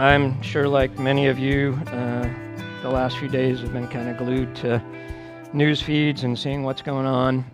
[0.00, 2.28] I'm sure, like many of you, uh,
[2.82, 4.80] the last few days have been kind of glued to
[5.52, 7.44] news feeds and seeing what's going on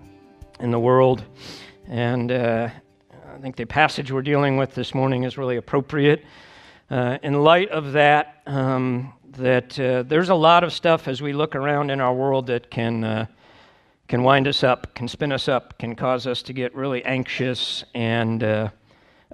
[0.60, 1.24] in the world.
[1.86, 2.68] And uh,
[3.34, 6.22] I think the passage we're dealing with this morning is really appropriate.
[6.90, 11.32] Uh, in light of that, um, that uh, there's a lot of stuff as we
[11.32, 13.26] look around in our world that can uh,
[14.06, 17.84] can wind us up, can spin us up, can cause us to get really anxious
[17.94, 18.68] and uh,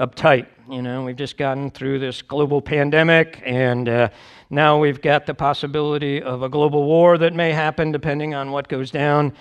[0.00, 0.46] uptight.
[0.70, 4.08] You know, we've just gotten through this global pandemic, and uh,
[4.48, 8.66] now we've got the possibility of a global war that may happen depending on what
[8.66, 9.34] goes down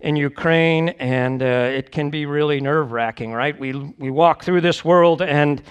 [0.00, 3.56] in Ukraine, and uh, it can be really nerve wracking, right?
[3.58, 5.62] We, we walk through this world, and,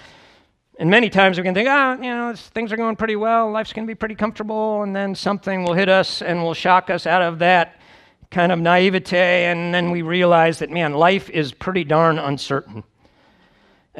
[0.78, 3.74] and many times we can think, ah, you know, things are going pretty well, life's
[3.74, 7.06] going to be pretty comfortable, and then something will hit us and will shock us
[7.06, 7.78] out of that
[8.30, 12.84] kind of naivete, and then we realize that, man, life is pretty darn uncertain.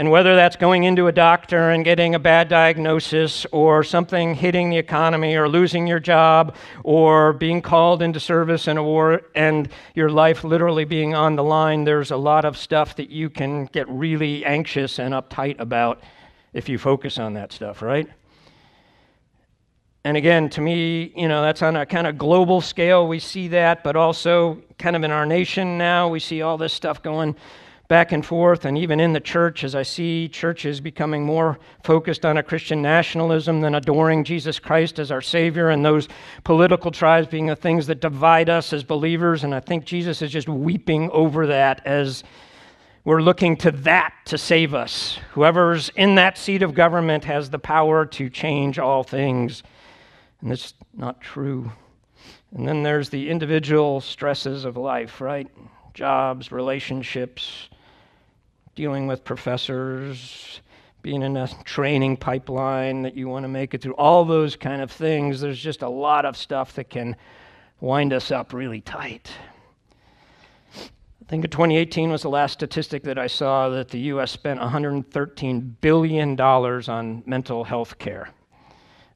[0.00, 4.70] And whether that's going into a doctor and getting a bad diagnosis, or something hitting
[4.70, 9.68] the economy, or losing your job, or being called into service in a war, and
[9.94, 13.66] your life literally being on the line, there's a lot of stuff that you can
[13.66, 16.00] get really anxious and uptight about
[16.54, 18.08] if you focus on that stuff, right?
[20.04, 23.06] And again, to me, you know, that's on a kind of global scale.
[23.06, 26.72] We see that, but also kind of in our nation now, we see all this
[26.72, 27.36] stuff going
[27.90, 32.24] back and forth, and even in the church, as I see churches becoming more focused
[32.24, 36.06] on a Christian nationalism than adoring Jesus Christ as our Savior, and those
[36.44, 39.42] political tribes being the things that divide us as believers.
[39.42, 42.22] And I think Jesus is just weeping over that as
[43.04, 45.18] we're looking to that to save us.
[45.32, 49.64] Whoever's in that seat of government has the power to change all things.
[50.42, 51.72] And it's not true.
[52.54, 55.48] And then there's the individual stresses of life, right?
[55.92, 57.68] Jobs, relationships,
[58.74, 60.60] dealing with professors,
[61.02, 64.82] being in a training pipeline that you want to make it through, all those kind
[64.82, 65.40] of things.
[65.40, 67.16] There's just a lot of stuff that can
[67.80, 69.30] wind us up really tight.
[70.74, 74.32] I think in 2018 was the last statistic that I saw that the U.S.
[74.32, 78.30] spent $113 billion on mental health care.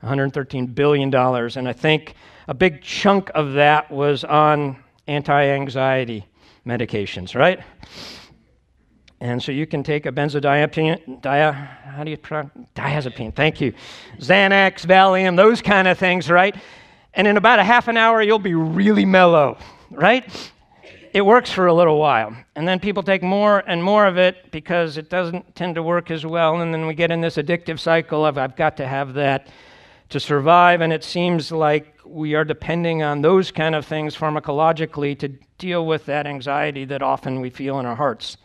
[0.02, 1.14] $113 billion.
[1.14, 2.14] And I think
[2.46, 4.76] a big chunk of that was on
[5.06, 6.26] anti anxiety
[6.66, 7.60] medications, right?
[9.20, 13.34] And so you can take a benzodiazepine, dia, how do you pronounce diazepine?
[13.34, 13.72] Thank you.
[14.18, 16.54] Xanax, Valium, those kind of things, right?
[17.14, 19.56] And in about a half an hour, you'll be really mellow,
[19.90, 20.52] right?
[21.14, 22.36] It works for a little while.
[22.56, 26.10] And then people take more and more of it because it doesn't tend to work
[26.10, 26.60] as well.
[26.60, 29.46] And then we get in this addictive cycle of, I've got to have that
[30.08, 30.80] to survive.
[30.80, 35.86] And it seems like we are depending on those kind of things pharmacologically to deal
[35.86, 38.36] with that anxiety that often we feel in our hearts.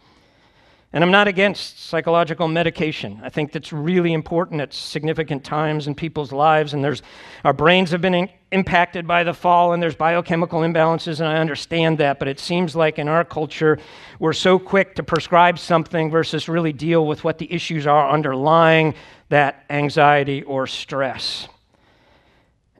[0.91, 3.19] And I'm not against psychological medication.
[3.23, 6.73] I think that's really important at significant times in people's lives.
[6.73, 7.03] And there's
[7.43, 11.37] our brains have been in, impacted by the fall, and there's biochemical imbalances, and I
[11.37, 12.17] understand that.
[12.17, 13.77] But it seems like in our culture,
[14.17, 18.95] we're so quick to prescribe something versus really deal with what the issues are underlying
[19.29, 21.47] that anxiety or stress.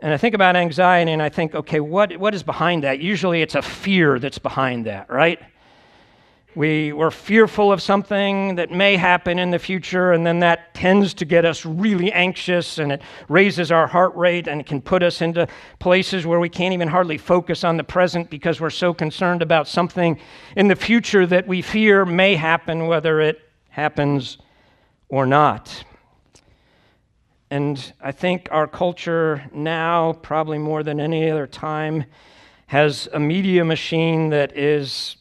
[0.02, 3.00] And I think about anxiety, and I think, okay, what, what is behind that?
[3.02, 5.40] Usually, it's a fear that's behind that, right?
[6.56, 11.14] We, we're fearful of something that may happen in the future, and then that tends
[11.16, 15.04] to get us really anxious and it raises our heart rate and it can put
[15.04, 18.94] us into places where we can't even hardly focus on the present because we're so
[18.96, 20.20] concerned about something
[20.56, 23.40] in the future that we fear may happen, whether it
[23.70, 24.40] happens
[25.08, 25.84] or not.
[27.52, 32.06] And I think our culture now, probably more than any other time,
[32.68, 35.16] has a media machine that is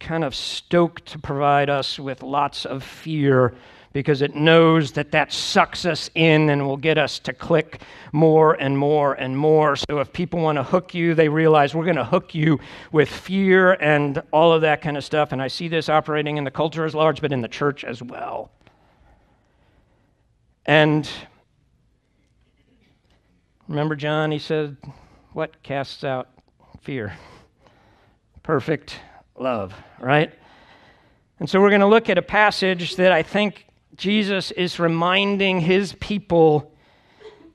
[0.00, 3.54] kind of stoked to provide us with lots of fear
[3.96, 7.80] because it knows that that sucks us in and will get us to click
[8.12, 9.74] more and more and more.
[9.74, 12.60] So if people want to hook you, they realize we're going to hook you
[12.92, 15.32] with fear and all of that kind of stuff.
[15.32, 18.02] And I see this operating in the culture as large, but in the church as
[18.02, 18.50] well.
[20.66, 21.08] And
[23.66, 24.76] remember, John, he said,
[25.32, 26.28] What casts out
[26.82, 27.16] fear?
[28.42, 29.00] Perfect
[29.40, 30.32] love, right?
[31.38, 33.66] And so we're going to look at a passage that I think
[33.96, 36.72] Jesus is reminding his people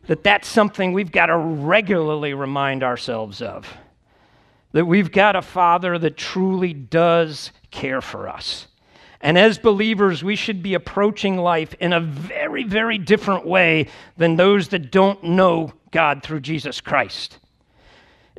[0.08, 3.72] that that's something we've got to regularly remind ourselves of.
[4.74, 8.68] That we've got a Father that truly does care for us.
[9.22, 13.88] And as believers, we should be approaching life in a very, very different way
[14.18, 17.38] than those that don't know God through Jesus Christ.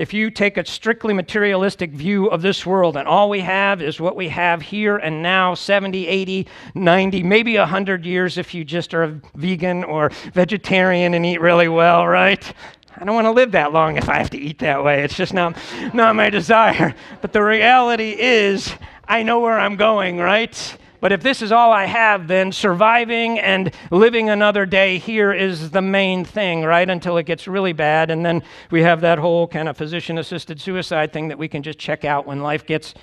[0.03, 4.01] If you take a strictly materialistic view of this world and all we have is
[4.01, 8.95] what we have here and now 70, 80, 90, maybe 100 years if you just
[8.95, 12.53] are a vegan or vegetarian and eat really well, right?
[12.97, 15.05] I don't want to live that long if I have to eat that way.
[15.05, 15.57] It's just not,
[15.95, 16.97] not my desire.
[17.21, 18.75] But the reality is,
[19.07, 20.79] I know where I'm going, right?
[21.03, 25.73] But if this is all I have, then surviving and living another day here is
[25.73, 26.89] the main thing, right?
[26.89, 28.09] Until it gets really bad.
[28.09, 31.65] And then we have that whole kind of physician assisted suicide thing that we can
[31.65, 32.95] just check out when life gets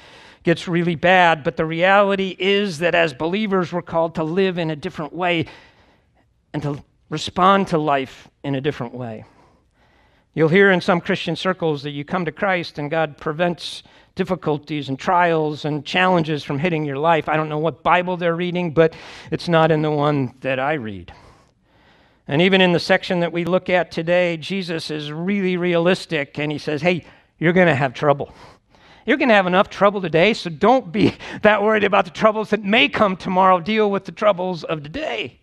[0.44, 1.44] gets really bad.
[1.44, 5.48] But the reality is that as believers, we're called to live in a different way
[6.54, 9.26] and to respond to life in a different way.
[10.34, 13.84] You'll hear in some Christian circles that you come to Christ and God prevents
[14.20, 17.30] difficulties and trials and challenges from hitting your life.
[17.30, 18.94] I don't know what Bible they're reading, but
[19.32, 21.14] it's not in the one that I read.
[22.28, 26.52] And even in the section that we look at today, Jesus is really realistic and
[26.52, 27.06] he says, Hey,
[27.38, 28.34] you're going to have trouble.
[29.06, 32.50] You're going to have enough trouble today, so don't be that worried about the troubles
[32.50, 33.62] that may come tomorrow.
[33.62, 35.40] Deal with the troubles of today.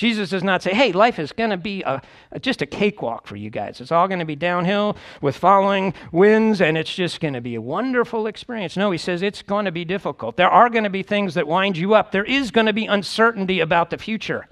[0.00, 2.00] Jesus does not say, hey, life is going to be a,
[2.40, 3.82] just a cakewalk for you guys.
[3.82, 7.54] It's all going to be downhill with following winds, and it's just going to be
[7.54, 8.78] a wonderful experience.
[8.78, 10.38] No, he says it's going to be difficult.
[10.38, 12.12] There are going to be things that wind you up.
[12.12, 14.46] There is going to be uncertainty about the future.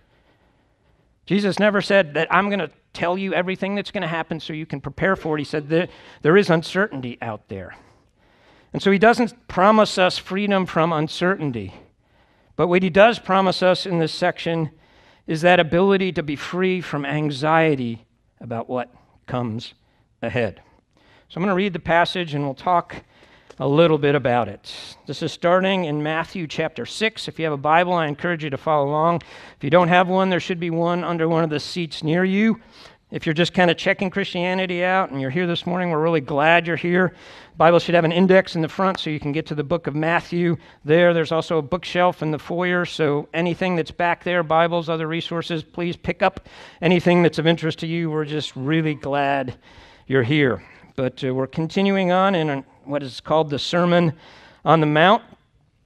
[1.25, 4.53] Jesus never said that I'm going to tell you everything that's going to happen so
[4.53, 5.41] you can prepare for it.
[5.41, 5.89] He said that
[6.21, 7.75] there is uncertainty out there.
[8.75, 11.73] And so he doesn't promise us freedom from uncertainty.
[12.55, 14.73] But what he does promise us in this section
[15.29, 18.05] is that ability to be free from anxiety
[18.41, 18.93] about what
[19.27, 19.75] comes
[20.23, 20.63] ahead.
[21.29, 22.97] So I'm going to read the passage and we'll talk
[23.59, 24.73] a little bit about it.
[25.07, 27.29] This is starting in Matthew chapter 6.
[27.29, 29.21] If you have a Bible, I encourage you to follow along.
[29.57, 32.25] If you don't have one, there should be one under one of the seats near
[32.25, 32.61] you.
[33.11, 36.21] If you're just kind of checking Christianity out and you're here this morning, we're really
[36.21, 37.15] glad you're here.
[37.57, 39.87] Bible should have an index in the front so you can get to the book
[39.87, 41.15] of Matthew there.
[41.15, 45.65] There's also a bookshelf in the foyer, so anything that's back there, Bibles, other resources,
[45.65, 46.49] please pick up
[46.83, 48.11] anything that's of interest to you.
[48.11, 49.57] We're just really glad
[50.07, 50.63] you're here.
[50.95, 54.13] But uh, we're continuing on in what is called the Sermon
[54.67, 55.23] on the Mount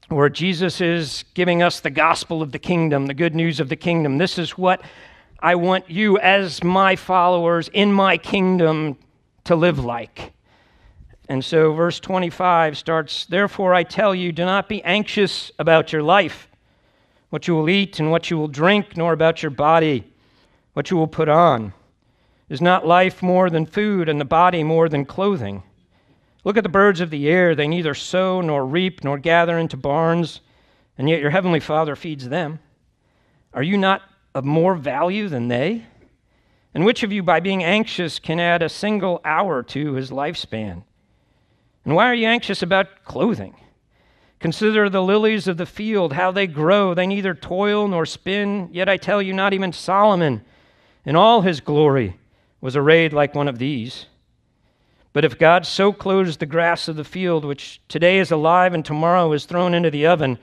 [0.09, 3.77] where Jesus is giving us the gospel of the kingdom, the good news of the
[3.77, 4.19] kingdom.
[4.19, 4.83] This is what
[5.43, 8.97] I want you, as my followers in my kingdom,
[9.43, 10.33] to live like.
[11.29, 16.05] And so, verse 25 starts Therefore, I tell you, do not be anxious about your
[16.05, 16.47] life,
[17.31, 20.05] what you will eat and what you will drink, nor about your body,
[20.75, 21.73] what you will put on.
[22.49, 25.65] Is not life more than food, and the body more than clothing?
[26.45, 27.57] Look at the birds of the air.
[27.57, 30.41] They neither sow, nor reap, nor gather into barns,
[30.97, 32.61] and yet your heavenly Father feeds them.
[33.53, 34.03] Are you not
[34.35, 35.87] of more value than they?
[36.75, 40.85] And which of you, by being anxious, can add a single hour to his lifespan?
[41.85, 43.55] And why are you anxious about clothing?
[44.39, 46.95] Consider the lilies of the field, how they grow.
[46.95, 48.71] They neither toil nor spin.
[48.73, 50.43] Yet I tell you, not even Solomon,
[51.05, 52.17] in all his glory,
[52.61, 54.07] was arrayed like one of these.
[55.13, 58.85] But if God so clothes the grass of the field, which today is alive and
[58.85, 60.39] tomorrow is thrown into the oven,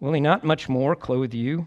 [0.00, 1.66] will he not much more clothe you?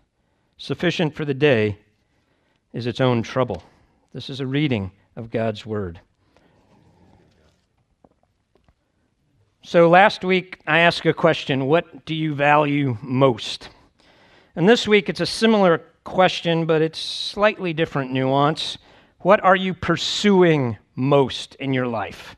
[0.61, 1.79] Sufficient for the day
[2.71, 3.63] is its own trouble.
[4.13, 5.99] This is a reading of God's Word.
[9.63, 13.69] So last week I asked a question What do you value most?
[14.55, 18.77] And this week it's a similar question, but it's slightly different nuance.
[19.21, 22.35] What are you pursuing most in your life?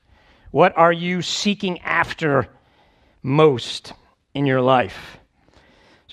[0.51, 2.47] What are you seeking after
[3.21, 3.91] most
[4.33, 5.17] in your life?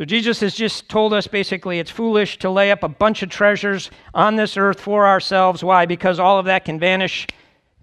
[0.00, 3.28] So Jesus has just told us basically it's foolish to lay up a bunch of
[3.28, 5.62] treasures on this earth for ourselves.
[5.62, 5.84] Why?
[5.84, 7.26] Because all of that can vanish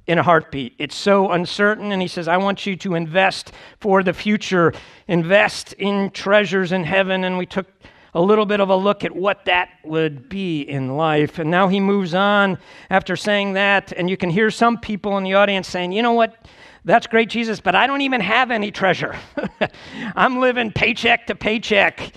[0.08, 0.74] in a heartbeat.
[0.80, 1.92] It's so uncertain.
[1.92, 4.74] And he says, I want you to invest for the future,
[5.08, 7.24] invest in treasures in heaven.
[7.24, 7.68] And we took
[8.16, 11.38] a little bit of a look at what that would be in life.
[11.38, 12.58] And now he moves on
[12.90, 13.94] after saying that.
[13.96, 16.48] And you can hear some people in the audience saying, you know what?
[16.88, 19.14] That's great, Jesus, but I don't even have any treasure.
[20.16, 22.14] I'm living paycheck to paycheck.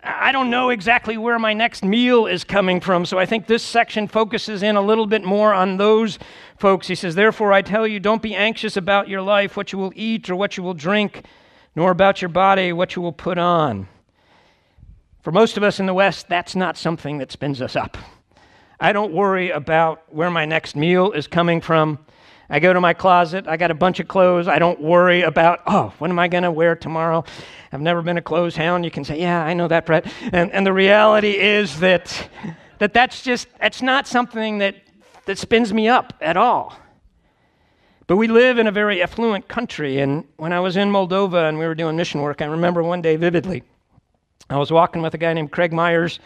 [0.00, 3.04] I don't know exactly where my next meal is coming from.
[3.04, 6.20] So I think this section focuses in a little bit more on those
[6.56, 6.86] folks.
[6.86, 9.92] He says, Therefore, I tell you, don't be anxious about your life, what you will
[9.96, 11.24] eat or what you will drink,
[11.74, 13.88] nor about your body, what you will put on.
[15.22, 17.98] For most of us in the West, that's not something that spins us up.
[18.78, 21.98] I don't worry about where my next meal is coming from.
[22.50, 24.48] I go to my closet, I got a bunch of clothes.
[24.48, 27.24] I don't worry about, oh, what am I going to wear tomorrow?
[27.72, 28.84] I've never been a clothes hound.
[28.84, 30.12] You can say, yeah, I know that, Brett.
[30.32, 32.28] And, and the reality is that,
[32.78, 34.76] that that's just, that's not something that,
[35.26, 36.76] that spins me up at all.
[38.06, 40.00] But we live in a very affluent country.
[40.00, 43.00] And when I was in Moldova and we were doing mission work, I remember one
[43.00, 43.62] day vividly.
[44.50, 46.18] I was walking with a guy named Craig Myers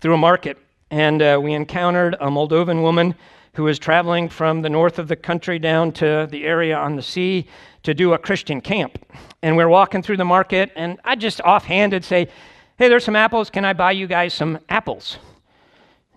[0.00, 0.56] through a market,
[0.90, 3.14] and uh, we encountered a Moldovan woman
[3.56, 7.02] who was traveling from the north of the country down to the area on the
[7.02, 7.46] sea
[7.82, 8.98] to do a Christian camp.
[9.42, 12.28] And we're walking through the market, and I just offhanded say,
[12.76, 13.48] Hey, there's some apples.
[13.48, 15.16] Can I buy you guys some apples?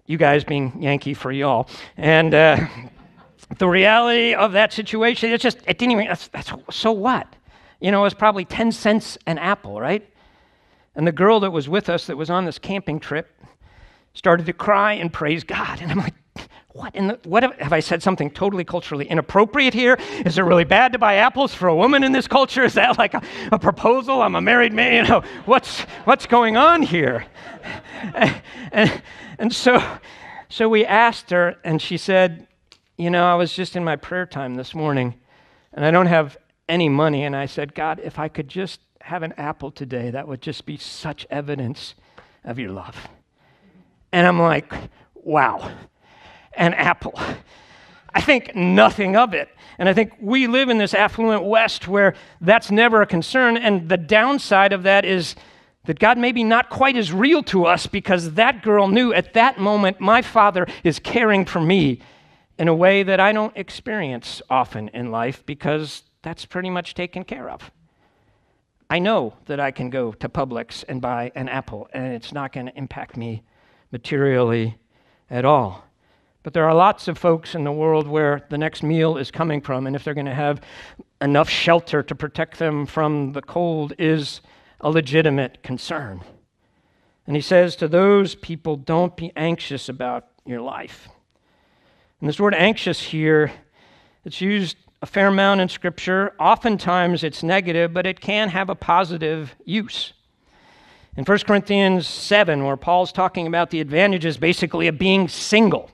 [0.05, 1.69] You guys being Yankee for y'all.
[1.95, 2.67] And uh,
[3.57, 7.33] the reality of that situation, it's just, it didn't even, that's, that's, so what?
[7.79, 10.05] You know, it was probably 10 cents an apple, right?
[10.95, 13.33] And the girl that was with us that was on this camping trip
[14.13, 15.79] started to cry and praise God.
[15.81, 16.15] And I'm like,
[16.79, 19.97] what in the, what have, have, I said something totally culturally inappropriate here?
[20.25, 22.63] Is it really bad to buy apples for a woman in this culture?
[22.63, 23.21] Is that like a,
[23.51, 24.21] a proposal?
[24.21, 25.03] I'm a married man.
[25.03, 27.25] You know, what's, what's going on here?
[28.13, 29.01] and, and,
[29.39, 29.83] and so,
[30.47, 32.47] so we asked her, and she said,
[32.97, 35.19] You know, I was just in my prayer time this morning,
[35.73, 36.37] and I don't have
[36.69, 37.25] any money.
[37.25, 40.65] And I said, God, if I could just have an apple today, that would just
[40.65, 41.95] be such evidence
[42.45, 43.09] of your love.
[44.13, 44.71] And I'm like,
[45.13, 45.71] wow
[46.59, 47.19] an apple.
[48.13, 49.49] I think nothing of it.
[49.77, 53.57] And I think we live in this affluent West where that's never a concern.
[53.57, 55.35] And the downside of that is
[55.85, 59.33] that God may be not quite as real to us because that girl knew at
[59.33, 61.99] that moment my father is caring for me
[62.57, 67.23] in a way that I don't experience often in life because that's pretty much taken
[67.23, 67.71] care of.
[68.89, 72.51] I know that I can go to Publix and buy an apple and it's not
[72.51, 73.43] going to impact me
[73.91, 74.77] materially
[75.29, 75.88] at all.
[76.41, 79.59] But there are lots of folks in the world where the next meal is coming
[79.59, 80.61] from, and if they're going to have
[81.21, 84.39] enough shelter to protect them from the cold is
[84.79, 86.21] a legitimate concern.
[87.27, 91.09] And he says to those people, don't be anxious about your life.
[92.21, 93.51] And this word anxious here,
[94.23, 96.33] it's used a fair amount in Scripture.
[96.39, 100.13] Oftentimes it's negative, but it can have a positive use.
[101.17, 105.91] In 1 Corinthians 7, where Paul's talking about the advantages basically of being single,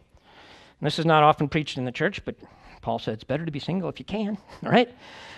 [0.81, 2.35] this is not often preached in the church, but
[2.81, 4.89] Paul said it's better to be single if you can, right?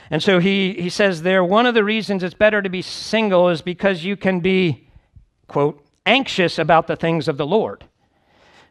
[0.10, 3.50] And so he, he says there, one of the reasons it's better to be single
[3.50, 4.88] is because you can be,
[5.48, 7.84] quote, anxious about the things of the Lord.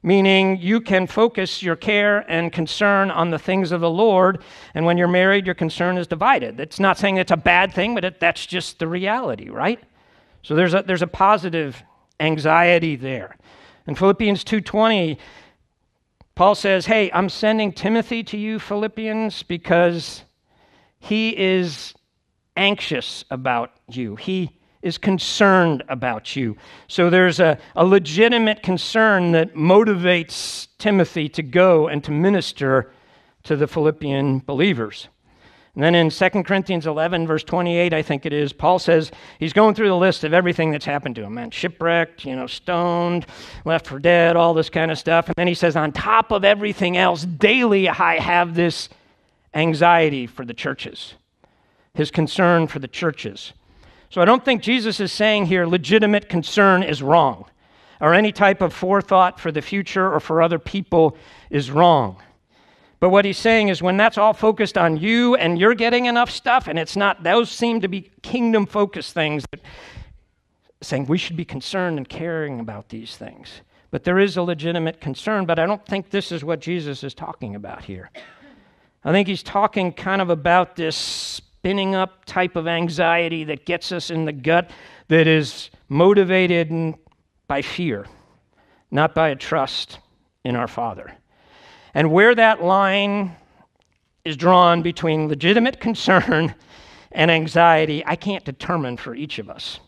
[0.02, 4.42] Meaning you can focus your care and concern on the things of the Lord,
[4.74, 6.60] and when you're married, your concern is divided.
[6.60, 9.82] It's not saying it's a bad thing, but it, that's just the reality, right?
[10.42, 11.82] So there's a, there's a positive
[12.20, 13.36] anxiety there.
[13.86, 15.18] In Philippians 2:20,
[16.36, 20.22] Paul says, Hey, I'm sending Timothy to you, Philippians, because
[20.98, 21.94] he is
[22.56, 24.16] anxious about you.
[24.16, 26.56] He is concerned about you.
[26.88, 32.92] So there's a, a legitimate concern that motivates Timothy to go and to minister
[33.44, 35.08] to the Philippian believers.
[35.76, 39.52] And then in 2 Corinthians 11, verse 28, I think it is, Paul says he's
[39.52, 43.26] going through the list of everything that's happened to him man, shipwrecked, you know, stoned,
[43.66, 45.26] left for dead, all this kind of stuff.
[45.26, 48.88] And then he says, on top of everything else, daily I have this
[49.52, 51.12] anxiety for the churches,
[51.92, 53.52] his concern for the churches.
[54.08, 57.44] So I don't think Jesus is saying here legitimate concern is wrong,
[58.00, 61.18] or any type of forethought for the future or for other people
[61.50, 62.16] is wrong.
[62.98, 66.30] But what he's saying is when that's all focused on you and you're getting enough
[66.30, 69.60] stuff, and it's not, those seem to be kingdom focused things, that,
[70.80, 73.60] saying we should be concerned and caring about these things.
[73.90, 77.14] But there is a legitimate concern, but I don't think this is what Jesus is
[77.14, 78.10] talking about here.
[79.04, 83.92] I think he's talking kind of about this spinning up type of anxiety that gets
[83.92, 84.70] us in the gut
[85.08, 86.94] that is motivated
[87.46, 88.06] by fear,
[88.90, 89.98] not by a trust
[90.44, 91.12] in our Father.
[91.96, 93.36] And where that line
[94.22, 96.54] is drawn between legitimate concern
[97.10, 99.80] and anxiety, I can't determine for each of us.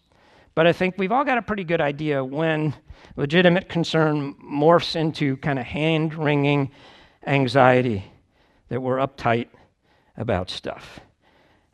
[0.54, 2.74] But I think we've all got a pretty good idea when
[3.16, 6.70] legitimate concern morphs into kind of hand wringing
[7.26, 8.10] anxiety
[8.70, 9.48] that we're uptight
[10.16, 11.00] about stuff.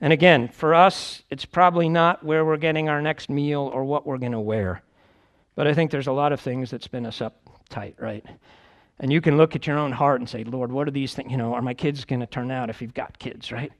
[0.00, 4.04] And again, for us, it's probably not where we're getting our next meal or what
[4.04, 4.82] we're going to wear.
[5.54, 7.36] But I think there's a lot of things that spin us up
[7.68, 8.26] tight, right?
[9.00, 11.30] And you can look at your own heart and say, Lord, what are these things?
[11.30, 13.72] You know, are my kids going to turn out if you've got kids, right?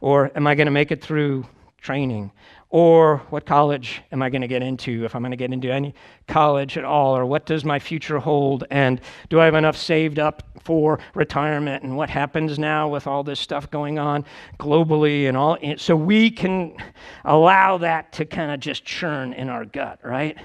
[0.00, 1.46] Or am I going to make it through
[1.80, 2.32] training?
[2.70, 5.70] Or what college am I going to get into if I'm going to get into
[5.70, 5.94] any
[6.26, 7.16] college at all?
[7.16, 8.64] Or what does my future hold?
[8.70, 11.84] And do I have enough saved up for retirement?
[11.84, 14.24] And what happens now with all this stuff going on
[14.58, 15.58] globally and all?
[15.76, 16.76] So we can
[17.24, 20.36] allow that to kind of just churn in our gut, right?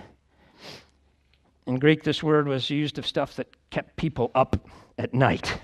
[1.69, 4.55] In Greek, this word was used of stuff that kept people up
[4.97, 5.61] at night.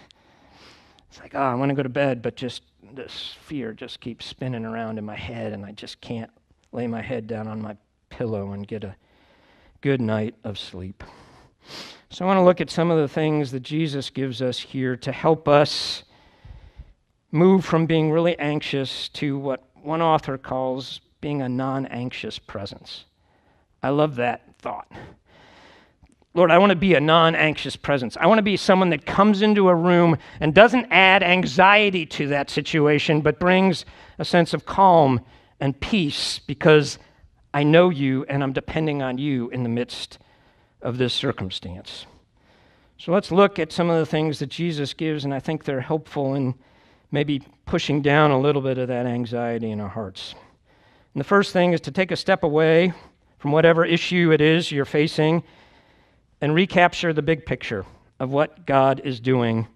[1.10, 2.62] It's like, oh, I want to go to bed, but just
[2.94, 6.30] this fear just keeps spinning around in my head, and I just can't
[6.72, 7.76] lay my head down on my
[8.10, 8.96] pillow and get a
[9.82, 11.04] good night of sleep.
[12.12, 14.96] So I want to look at some of the things that Jesus gives us here
[14.98, 16.04] to help us
[17.32, 23.06] move from being really anxious to what one author calls being a non anxious presence.
[23.82, 24.92] I love that thought.
[26.36, 28.18] Lord, I want to be a non anxious presence.
[28.20, 32.28] I want to be someone that comes into a room and doesn't add anxiety to
[32.28, 33.86] that situation, but brings
[34.20, 35.22] a sense of calm
[35.62, 37.00] and peace because
[37.54, 40.20] I know you and I'm depending on you in the midst
[40.82, 42.06] of this circumstance.
[42.98, 45.82] So let's look at some of the things that Jesus gives, and I think they're
[45.82, 46.54] helpful in
[47.12, 50.36] maybe pushing down a little bit of that anxiety in our hearts.
[51.14, 52.92] And the first thing is to take a step away
[53.38, 55.42] from whatever issue it is you're facing
[56.46, 57.88] and recapture the big picture
[58.20, 59.68] of what God is doing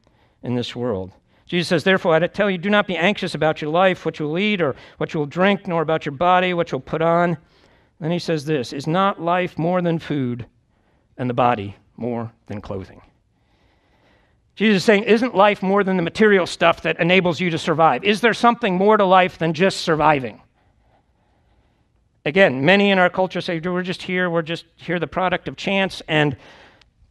[0.43, 1.11] in this world.
[1.47, 4.37] Jesus says, Therefore, I tell you, do not be anxious about your life, what you'll
[4.37, 7.39] eat or what you'll drink, nor about your body, what you'll put on.
[7.99, 10.45] Then he says this Is not life more than food,
[11.17, 13.01] and the body more than clothing?
[14.53, 18.03] Jesus is saying, Isn't life more than the material stuff that enables you to survive?
[18.03, 20.39] Is there something more to life than just surviving?
[22.29, 25.55] Again, many in our culture say, we're just here, we're just here the product of
[25.55, 26.37] chance, and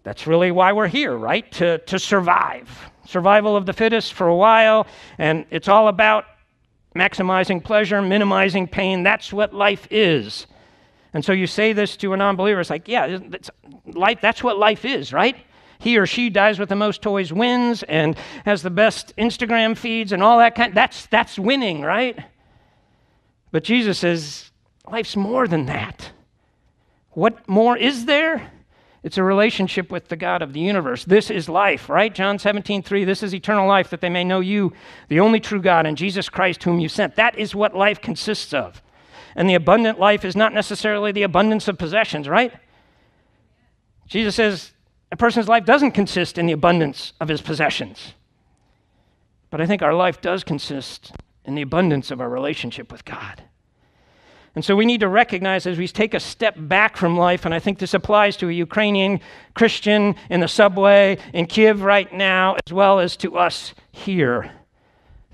[0.04, 1.50] that's really why we're here, right?
[1.54, 2.70] To, to survive.
[3.04, 4.86] Survival of the fittest for a while,
[5.18, 6.26] and it's all about
[6.94, 9.02] maximizing pleasure, minimizing pain.
[9.02, 10.46] That's what life is.
[11.12, 13.50] And so you say this to a non believer, it's like, yeah, that's,
[13.86, 15.36] life, that's what life is, right?
[15.80, 20.12] He or she dies with the most toys wins and has the best Instagram feeds
[20.12, 20.76] and all that kind.
[20.76, 22.16] That's that's winning, right?
[23.50, 24.47] But Jesus says,
[24.90, 26.12] Life's more than that.
[27.10, 28.52] What more is there?
[29.02, 31.04] It's a relationship with the God of the universe.
[31.04, 32.12] This is life, right?
[32.14, 33.04] John 17, 3.
[33.04, 34.72] This is eternal life, that they may know you,
[35.08, 37.16] the only true God, and Jesus Christ, whom you sent.
[37.16, 38.82] That is what life consists of.
[39.36, 42.52] And the abundant life is not necessarily the abundance of possessions, right?
[44.08, 44.72] Jesus says
[45.12, 48.14] a person's life doesn't consist in the abundance of his possessions.
[49.50, 51.12] But I think our life does consist
[51.44, 53.44] in the abundance of our relationship with God.
[54.58, 57.54] And so we need to recognize as we take a step back from life, and
[57.54, 59.20] I think this applies to a Ukrainian
[59.54, 64.57] Christian in the subway in Kiev right now, as well as to us here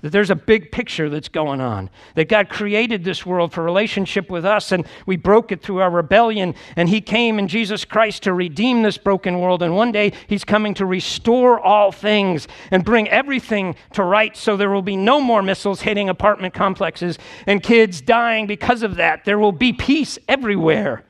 [0.05, 1.89] that there's a big picture that's going on.
[2.13, 5.89] That God created this world for relationship with us, and we broke it through our
[5.89, 6.53] rebellion.
[6.75, 9.63] And He came in Jesus Christ to redeem this broken world.
[9.63, 14.55] And one day He's coming to restore all things and bring everything to right so
[14.55, 19.25] there will be no more missiles hitting apartment complexes and kids dying because of that.
[19.25, 21.03] There will be peace everywhere.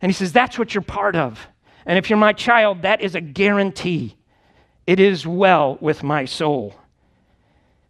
[0.00, 1.48] And He says, That's what you're part of.
[1.84, 4.16] And if you're my child, that is a guarantee.
[4.86, 6.76] It is well with my soul.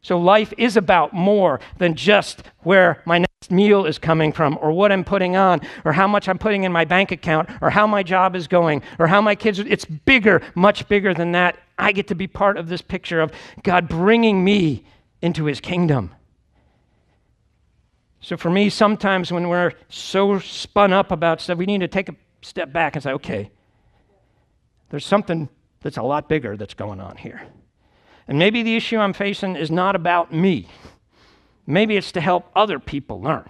[0.07, 4.71] So life is about more than just where my next meal is coming from, or
[4.71, 7.89] what I'm putting on, or how much I'm putting in my bank account, or how
[7.89, 9.59] my job is going, or how my kids.
[9.59, 11.59] It's bigger, much bigger than that.
[11.77, 13.33] I get to be part of this picture of
[13.65, 14.85] God bringing me
[15.23, 16.15] into his kingdom.
[18.21, 22.09] So for me, sometimes when we're so spun up about stuff, we need to take
[22.09, 23.51] a step back and say, okay,
[24.91, 25.49] there's something
[25.81, 27.43] that's a lot bigger that's going on here.
[28.29, 30.69] And maybe the issue I'm facing is not about me.
[31.67, 33.49] Maybe it's to help other people learn.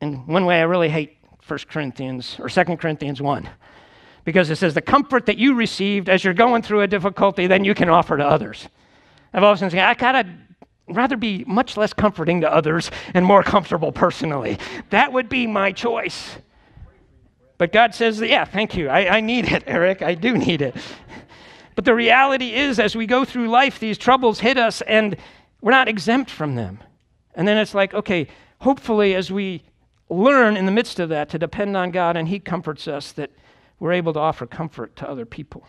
[0.00, 3.48] And one way I really hate 1 Corinthians or 2 Corinthians 1
[4.24, 7.64] because it says the comfort that you received as you're going through a difficulty then
[7.64, 8.68] you can offer to others.
[9.32, 10.26] I've often said I gotta
[10.88, 14.58] rather be much less comforting to others and more comfortable personally.
[14.90, 16.36] That would be my choice.
[17.56, 18.88] But God says, yeah, thank you.
[18.88, 20.00] I, I need it, Eric.
[20.00, 20.76] I do need it.
[21.78, 25.16] But the reality is, as we go through life, these troubles hit us and
[25.60, 26.80] we're not exempt from them.
[27.36, 28.26] And then it's like, okay,
[28.58, 29.62] hopefully, as we
[30.08, 33.30] learn in the midst of that to depend on God and He comforts us, that
[33.78, 35.68] we're able to offer comfort to other people.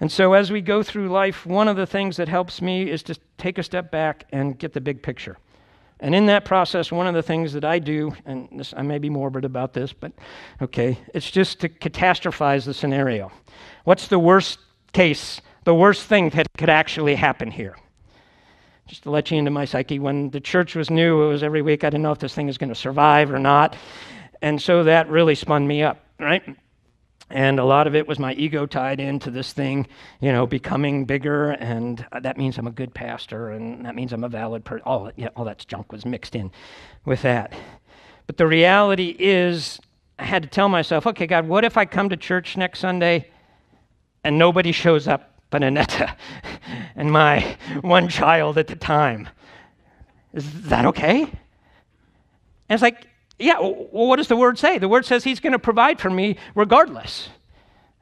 [0.00, 3.02] And so, as we go through life, one of the things that helps me is
[3.04, 5.38] to take a step back and get the big picture.
[6.00, 8.98] And in that process, one of the things that I do, and this, I may
[8.98, 10.12] be morbid about this, but
[10.60, 13.32] okay, it's just to catastrophize the scenario.
[13.88, 14.58] What's the worst
[14.92, 17.74] case, the worst thing that could actually happen here?
[18.86, 21.62] Just to let you into my psyche, when the church was new, it was every
[21.62, 23.76] week I didn't know if this thing is going to survive or not.
[24.42, 26.42] And so that really spun me up, right?
[27.30, 29.86] And a lot of it was my ego tied into this thing,
[30.20, 34.12] you know, becoming bigger, and uh, that means I'm a good pastor, and that means
[34.12, 34.82] I'm a valid person.
[34.84, 36.50] All, yeah, all that junk was mixed in
[37.06, 37.54] with that.
[38.26, 39.80] But the reality is,
[40.18, 43.30] I had to tell myself, okay, God, what if I come to church next Sunday
[44.28, 46.14] and nobody shows up but Annetta
[46.96, 49.26] and my one child at the time?
[50.34, 51.22] Is that okay?
[51.22, 51.30] And
[52.68, 53.06] it's like,
[53.38, 54.76] yeah, well, what does the word say?
[54.76, 57.30] The word says he's going to provide for me regardless.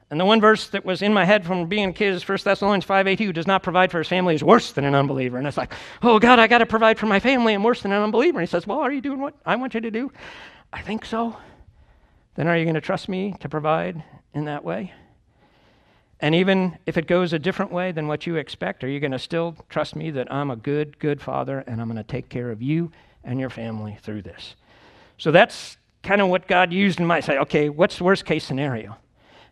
[0.09, 2.39] And the one verse that was in my head from being a kid is 1
[2.43, 5.37] Thessalonians 5 8, who does not provide for his family is worse than an unbeliever.
[5.37, 5.71] And it's like,
[6.03, 7.53] oh, God, I got to provide for my family.
[7.53, 8.39] I'm worse than an unbeliever.
[8.39, 10.11] And he says, well, are you doing what I want you to do?
[10.73, 11.37] I think so.
[12.35, 14.91] Then are you going to trust me to provide in that way?
[16.19, 19.11] And even if it goes a different way than what you expect, are you going
[19.11, 22.29] to still trust me that I'm a good, good father and I'm going to take
[22.29, 22.91] care of you
[23.23, 24.55] and your family through this?
[25.17, 28.43] So that's kind of what God used in my say, okay, what's the worst case
[28.43, 28.97] scenario?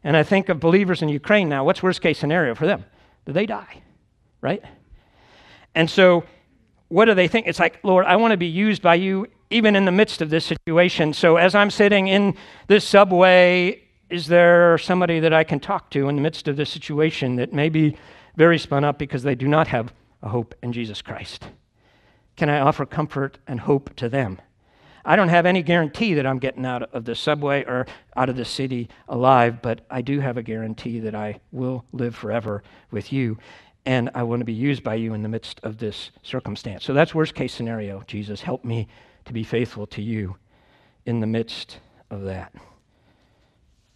[0.04, 2.86] And I think of believers in Ukraine now, what's worst case scenario for them?
[3.26, 3.82] Do they die?
[4.42, 4.64] Right?
[5.76, 6.24] And so
[6.88, 7.48] what do they think?
[7.48, 10.30] It's like, Lord, I want to be used by you even in the midst of
[10.30, 11.14] this situation.
[11.14, 12.36] So as I'm sitting in
[12.68, 16.70] this subway, is there somebody that I can talk to in the midst of this
[16.70, 17.98] situation that may be
[18.36, 21.46] very spun up because they do not have a hope in Jesus Christ?
[22.36, 24.40] Can I offer comfort and hope to them?
[25.06, 28.36] I don't have any guarantee that I'm getting out of the subway or out of
[28.36, 33.14] the city alive, but I do have a guarantee that I will live forever with
[33.14, 33.38] you.
[33.86, 36.84] And I want to be used by you in the midst of this circumstance.
[36.84, 38.04] So that's worst case scenario.
[38.08, 38.88] Jesus, help me
[39.26, 40.38] to be faithful to you
[41.06, 41.78] in the midst
[42.10, 42.52] of that.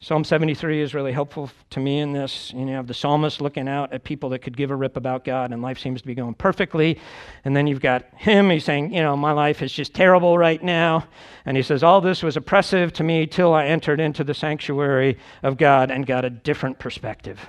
[0.01, 2.53] Psalm 73 is really helpful to me in this.
[2.53, 4.95] You know, you have the psalmist looking out at people that could give a rip
[4.95, 6.97] about God, and life seems to be going perfectly.
[7.43, 10.63] And then you've got him, he's saying, You know, my life is just terrible right
[10.63, 11.05] now.
[11.45, 15.17] And he says, All this was oppressive to me till I entered into the sanctuary
[15.43, 17.45] of God and got a different perspective.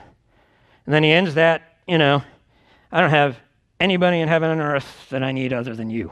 [0.87, 2.25] And then he ends that, you know,
[2.91, 3.39] I don't have
[3.79, 6.11] anybody in heaven and earth that I need other than you.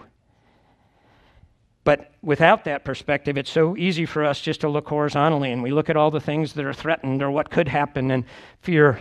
[1.88, 5.70] But without that perspective, it's so easy for us just to look horizontally and we
[5.70, 8.24] look at all the things that are threatened or what could happen, and
[8.60, 9.00] fear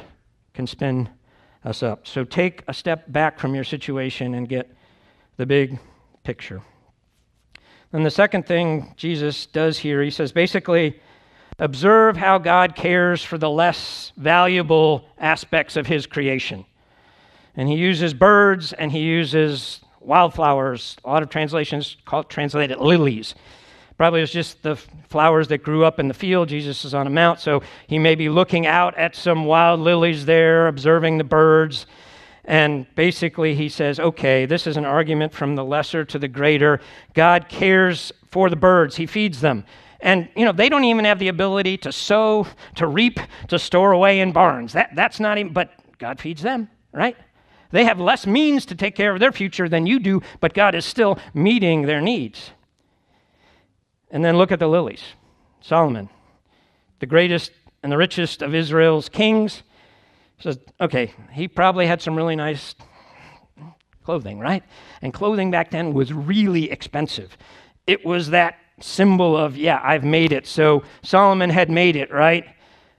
[0.53, 1.09] can spin
[1.65, 2.07] us up.
[2.07, 4.73] So take a step back from your situation and get
[5.35, 5.77] the big
[6.23, 6.61] picture.
[7.91, 10.97] And the second thing Jesus does here, he says basically,
[11.59, 16.63] observe how God cares for the less valuable aspects of his creation.
[17.53, 20.95] And he uses birds and he uses wildflowers.
[21.03, 23.35] A lot of translations call it, translate it lilies.
[23.97, 24.75] Probably it was just the
[25.09, 26.49] flowers that grew up in the field.
[26.49, 30.25] Jesus is on a mount, so he may be looking out at some wild lilies
[30.25, 31.87] there, observing the birds.
[32.45, 36.79] And basically, he says, okay, this is an argument from the lesser to the greater.
[37.13, 39.65] God cares for the birds, he feeds them.
[39.99, 43.93] And, you know, they don't even have the ability to sow, to reap, to store
[43.93, 44.73] away in barns.
[44.73, 47.17] That, that's not even, but God feeds them, right?
[47.71, 50.75] They have less means to take care of their future than you do, but God
[50.75, 52.51] is still meeting their needs.
[54.09, 55.03] And then look at the lilies.
[55.59, 56.09] Solomon,
[56.99, 57.51] the greatest
[57.83, 59.63] and the richest of Israel's kings,
[60.39, 62.75] says, okay, he probably had some really nice
[64.03, 64.63] clothing, right?
[65.01, 67.37] And clothing back then was really expensive.
[67.85, 70.47] It was that symbol of, yeah, I've made it.
[70.47, 72.45] So Solomon had made it, right?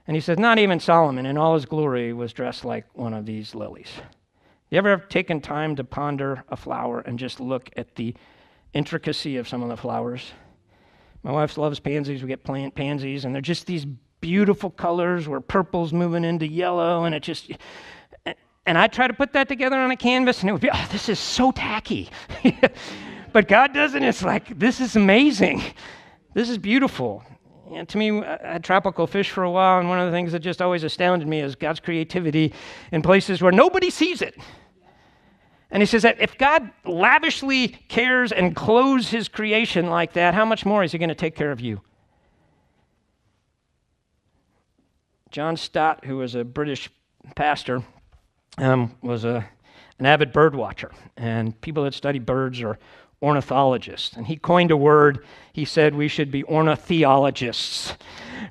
[0.05, 3.25] And he says, not even Solomon in all his glory was dressed like one of
[3.25, 3.89] these lilies.
[4.69, 8.13] You ever have taken time to ponder a flower and just look at the
[8.73, 10.31] intricacy of some of the flowers?
[11.23, 12.21] My wife loves pansies.
[12.21, 13.85] We get plant pansies, and they're just these
[14.21, 17.51] beautiful colors where purple's moving into yellow, and it just.
[18.65, 20.87] And I try to put that together on a canvas, and it would be, oh,
[20.91, 22.09] this is so tacky.
[23.33, 24.03] but God doesn't.
[24.03, 25.63] it's like, this is amazing.
[26.35, 27.23] This is beautiful.
[27.73, 30.31] And to me, I had tropical fish for a while, and one of the things
[30.31, 32.53] that just always astounded me is God's creativity
[32.91, 34.35] in places where nobody sees it.
[35.71, 40.45] And he says that if God lavishly cares and clothes his creation like that, how
[40.45, 41.81] much more is he going to take care of you?
[45.31, 46.89] John Stott, who was a British
[47.35, 47.83] pastor,
[48.57, 49.47] um, was a,
[49.99, 50.91] an avid bird watcher.
[51.15, 52.79] And people that study birds are
[53.21, 54.15] ornithologists.
[54.15, 55.23] And he coined a word.
[55.53, 57.93] He said we should be orni-theologists.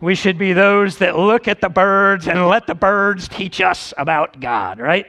[0.01, 3.93] We should be those that look at the birds and let the birds teach us
[3.99, 5.07] about God, right?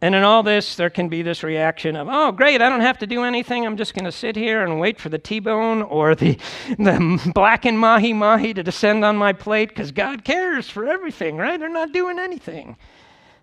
[0.00, 2.98] And in all this, there can be this reaction of, oh, great, I don't have
[2.98, 3.66] to do anything.
[3.66, 6.38] I'm just going to sit here and wait for the T bone or the,
[6.78, 11.58] the blackened mahi mahi to descend on my plate because God cares for everything, right?
[11.58, 12.76] They're not doing anything.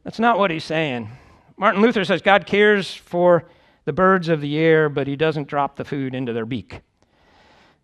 [0.06, 1.10] That's not what he's saying.
[1.58, 3.50] Martin Luther says God cares for
[3.84, 6.82] the birds of the air, but he doesn't drop the food into their beak.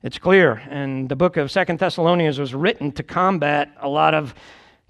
[0.02, 0.62] It's clear.
[0.70, 4.34] And the book of Second Thessalonians was written to combat a lot of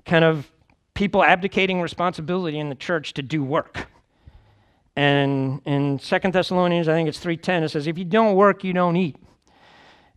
[0.05, 0.49] kind of
[0.93, 3.87] people abdicating responsibility in the church to do work.
[4.95, 8.73] And in Second Thessalonians, I think it's 3:10, it says, if you don't work, you
[8.73, 9.15] don't eat.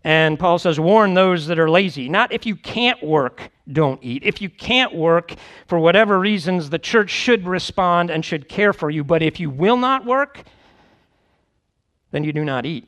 [0.02, 2.10] And Paul says, warn those that are lazy.
[2.10, 4.22] Not if you can't work, don't eat.
[4.22, 5.34] If you can't work,
[5.66, 9.02] for whatever reasons, the church should respond and should care for you.
[9.02, 10.42] But if you will not work,
[12.10, 12.86] then you do not eat.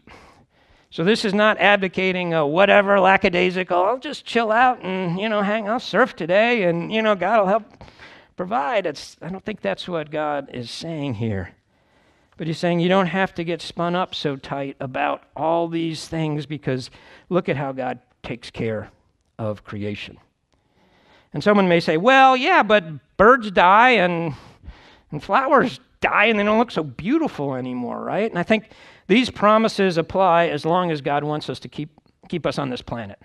[0.96, 5.42] So this is not advocating a whatever lackadaisical, I'll just chill out and, you know,
[5.42, 7.64] hang, I'll surf today and, you know, God will help
[8.34, 8.86] provide.
[8.86, 11.50] It's, I don't think that's what God is saying here.
[12.38, 16.08] But he's saying you don't have to get spun up so tight about all these
[16.08, 16.88] things because
[17.28, 18.90] look at how God takes care
[19.38, 20.16] of creation.
[21.34, 24.34] And someone may say, well, yeah, but birds die and,
[25.12, 28.30] and flowers die and they don't look so beautiful anymore, right?
[28.30, 28.70] And I think
[29.06, 31.90] these promises apply as long as God wants us to keep,
[32.28, 33.18] keep us on this planet.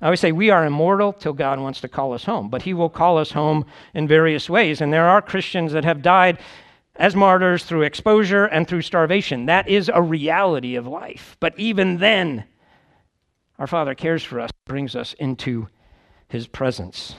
[0.00, 2.74] I always say we are immortal till God wants to call us home, but He
[2.74, 4.80] will call us home in various ways.
[4.80, 6.38] And there are Christians that have died
[6.96, 9.46] as martyrs through exposure and through starvation.
[9.46, 11.36] That is a reality of life.
[11.40, 12.44] But even then,
[13.58, 15.68] our Father cares for us, brings us into
[16.28, 17.16] His presence.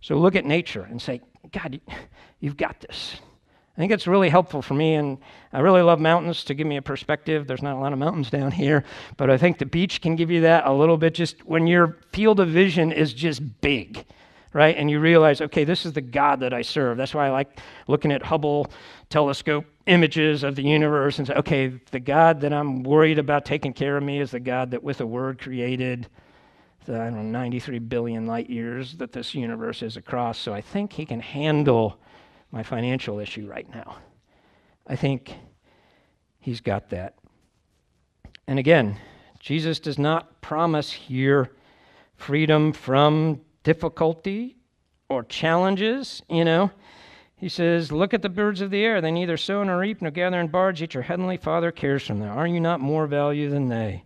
[0.00, 1.20] So look at nature and say,
[1.52, 1.80] God,
[2.40, 3.20] you've got this.
[3.78, 5.18] I think it's really helpful for me, and
[5.52, 7.46] I really love mountains to give me a perspective.
[7.46, 8.82] There's not a lot of mountains down here,
[9.16, 11.96] but I think the beach can give you that a little bit just when your
[12.12, 14.04] field of vision is just big,
[14.52, 14.76] right?
[14.76, 16.96] And you realize, okay, this is the God that I serve.
[16.96, 18.68] That's why I like looking at Hubble
[19.10, 23.72] telescope images of the universe and say, okay, the God that I'm worried about taking
[23.72, 26.08] care of me is the God that with a word created
[26.84, 30.36] the, I don't know, 93 billion light years that this universe is across.
[30.36, 32.00] So I think he can handle
[32.50, 33.96] my financial issue right now.
[34.86, 35.34] I think
[36.40, 37.14] he's got that.
[38.46, 38.98] And again,
[39.40, 41.52] Jesus does not promise here
[42.16, 44.56] freedom from difficulty
[45.08, 46.70] or challenges, you know.
[47.36, 49.00] He says, Look at the birds of the air.
[49.00, 52.14] They neither sow nor reap nor gather in barns, yet your heavenly Father cares for
[52.14, 52.28] them.
[52.28, 54.04] Are you not more value than they?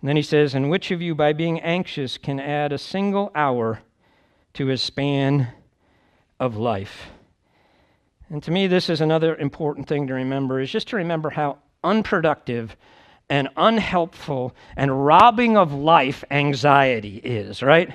[0.00, 3.30] And then he says, And which of you, by being anxious, can add a single
[3.34, 3.80] hour
[4.54, 5.48] to his span
[6.38, 7.08] of life?
[8.30, 11.58] And to me, this is another important thing to remember is just to remember how
[11.82, 12.76] unproductive
[13.30, 17.92] and unhelpful and robbing of life anxiety is, right?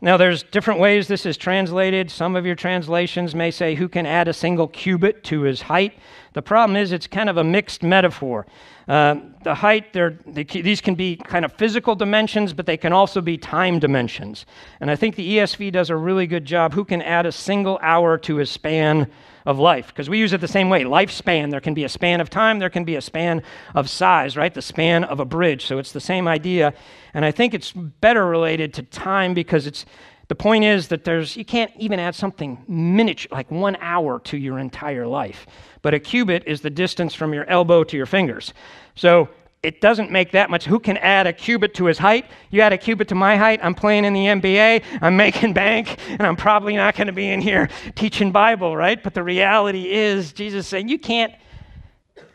[0.00, 2.10] Now, there's different ways this is translated.
[2.10, 5.98] Some of your translations may say, Who can add a single cubit to his height?
[6.34, 8.46] The problem is, it's kind of a mixed metaphor.
[8.88, 13.20] Uh, the height, they, these can be kind of physical dimensions, but they can also
[13.20, 14.46] be time dimensions.
[14.80, 16.72] And I think the ESV does a really good job.
[16.72, 19.10] Who can add a single hour to his span
[19.44, 19.88] of life?
[19.88, 20.84] Because we use it the same way.
[20.84, 23.42] Lifespan, there can be a span of time, there can be a span
[23.74, 24.54] of size, right?
[24.54, 25.66] The span of a bridge.
[25.66, 26.72] So it's the same idea.
[27.12, 29.84] And I think it's better related to time because it's
[30.28, 34.36] the point is that there's you can't even add something miniature like one hour to
[34.36, 35.46] your entire life.
[35.80, 38.52] But a cubit is the distance from your elbow to your fingers.
[38.94, 39.30] So
[39.62, 40.66] it doesn't make that much.
[40.66, 42.26] Who can add a cubit to his height?
[42.50, 43.60] You add a cubit to my height.
[43.62, 44.84] I'm playing in the NBA.
[45.00, 49.02] I'm making bank, and I'm probably not going to be in here teaching Bible, right?
[49.02, 51.32] But the reality is, Jesus saying you can't,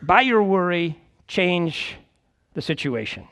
[0.02, 1.96] by your worry, change
[2.52, 3.26] the situation.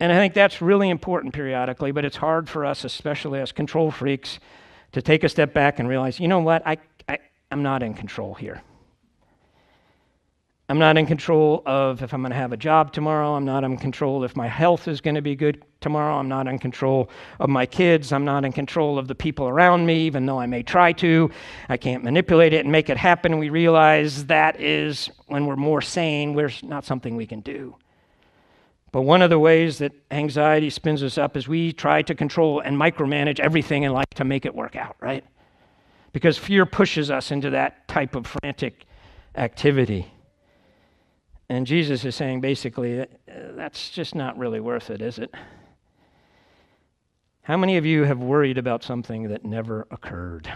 [0.00, 3.90] And I think that's really important periodically, but it's hard for us, especially as control
[3.90, 4.40] freaks,
[4.92, 6.78] to take a step back and realize, you know what, I,
[7.08, 7.18] I,
[7.50, 8.62] I'm not in control here.
[10.66, 13.34] I'm not in control of if I'm going to have a job tomorrow.
[13.34, 16.16] I'm not in control if my health is going to be good tomorrow.
[16.16, 18.12] I'm not in control of my kids.
[18.12, 21.30] I'm not in control of the people around me, even though I may try to.
[21.68, 23.36] I can't manipulate it and make it happen.
[23.36, 27.76] We realize that is, when we're more sane, we're not something we can do.
[28.94, 32.60] But one of the ways that anxiety spins us up is we try to control
[32.60, 35.24] and micromanage everything in life to make it work out, right?
[36.12, 38.84] Because fear pushes us into that type of frantic
[39.34, 40.06] activity.
[41.48, 45.34] And Jesus is saying basically, uh, that's just not really worth it, is it?
[47.42, 50.48] How many of you have worried about something that never occurred?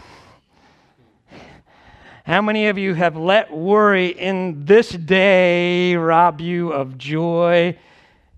[2.24, 7.76] How many of you have let worry in this day rob you of joy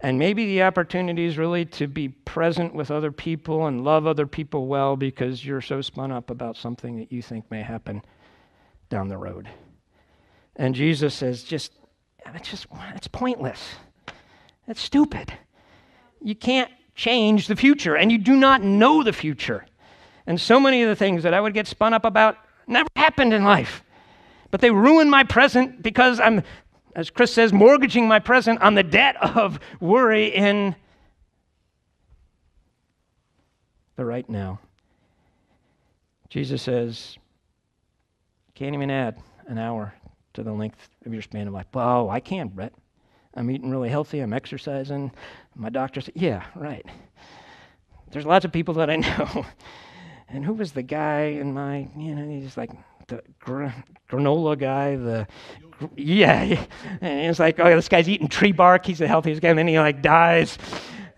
[0.03, 4.27] and maybe the opportunity is really to be present with other people and love other
[4.27, 8.03] people well because you're so spun up about something that you think may happen
[8.89, 9.49] down the road.
[10.57, 11.73] And Jesus says, just,
[12.27, 13.61] it's just, it's pointless.
[14.67, 15.33] It's stupid.
[16.23, 19.67] You can't change the future, and you do not know the future.
[20.27, 22.37] And so many of the things that I would get spun up about
[22.67, 23.83] never happened in life.
[24.51, 26.43] But they ruin my present because I'm,
[26.95, 30.75] as Chris says, mortgaging my present on the debt of worry in
[33.97, 34.59] the right now.
[36.29, 37.19] Jesus says,
[38.55, 39.95] can't even add an hour
[40.35, 41.67] to the length of your span of life.
[41.75, 42.73] Oh, I can, Brett.
[43.35, 44.21] I'm eating really healthy.
[44.21, 45.13] I'm exercising.
[45.55, 46.85] My doctor said, yeah, right.
[48.11, 49.47] There's lots of people that I know.
[50.29, 52.71] and who was the guy in my, you know, he's like
[53.09, 53.67] the gr-
[54.11, 55.27] granola guy, the,
[55.97, 56.67] yeah.
[57.01, 58.87] And it's like, oh, this guy's eating tree bark.
[58.87, 59.49] He's the healthiest guy.
[59.49, 60.59] And then he like dies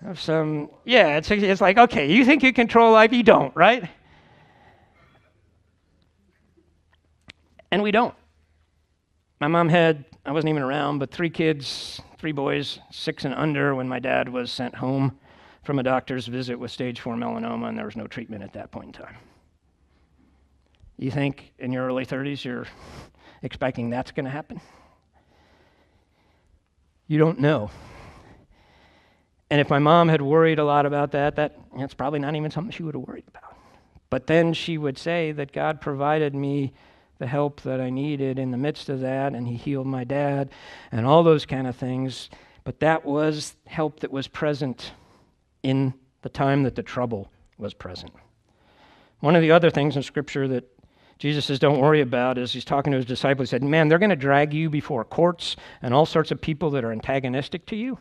[0.07, 3.89] of some, yeah, it's, it's like, okay, you think you control life, you don't, right?
[7.71, 8.15] And we don't.
[9.41, 13.75] My mom had, I wasn't even around, but three kids, three boys, six and under,
[13.75, 15.19] when my dad was sent home
[15.65, 18.71] from a doctor's visit with stage four melanoma, and there was no treatment at that
[18.71, 19.17] point in time.
[20.99, 22.67] You think in your early 30s you're
[23.43, 24.61] expecting that's going to happen?
[27.07, 27.71] You don't know.
[29.51, 32.51] And if my mom had worried a lot about that, that that's probably not even
[32.51, 33.55] something she would have worried about.
[34.09, 36.73] But then she would say that God provided me
[37.19, 40.51] the help that I needed in the midst of that, and He healed my dad,
[40.91, 42.31] and all those kind of things.
[42.65, 44.93] But that was help that was present
[45.63, 48.13] in the time that the trouble was present.
[49.21, 50.65] One of the other things in Scripture that
[51.23, 53.49] Jesus says, Don't worry about is he's talking to his disciples.
[53.49, 56.71] He said, Man, they're going to drag you before courts and all sorts of people
[56.71, 57.97] that are antagonistic to you.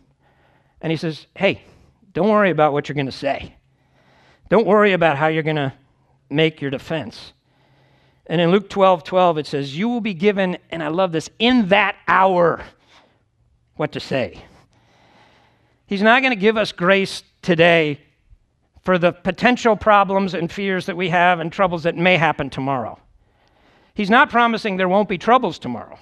[0.81, 1.61] And he says, Hey,
[2.13, 3.53] don't worry about what you're going to say.
[4.49, 5.71] Don't worry about how you're going to
[6.31, 7.33] make your defense.
[8.25, 11.29] And in Luke 12 12, it says, You will be given, and I love this,
[11.37, 12.63] in that hour,
[13.75, 14.43] what to say.
[15.85, 18.01] He's not going to give us grace today
[18.81, 22.97] for the potential problems and fears that we have and troubles that may happen tomorrow.
[23.93, 25.97] He's not promising there won't be troubles tomorrow.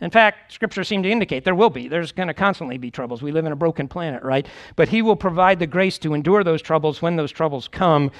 [0.00, 1.88] In fact, scripture seems to indicate there will be.
[1.88, 3.22] There's going to constantly be troubles.
[3.22, 4.46] We live in a broken planet, right?
[4.76, 8.10] But He will provide the grace to endure those troubles when those troubles come.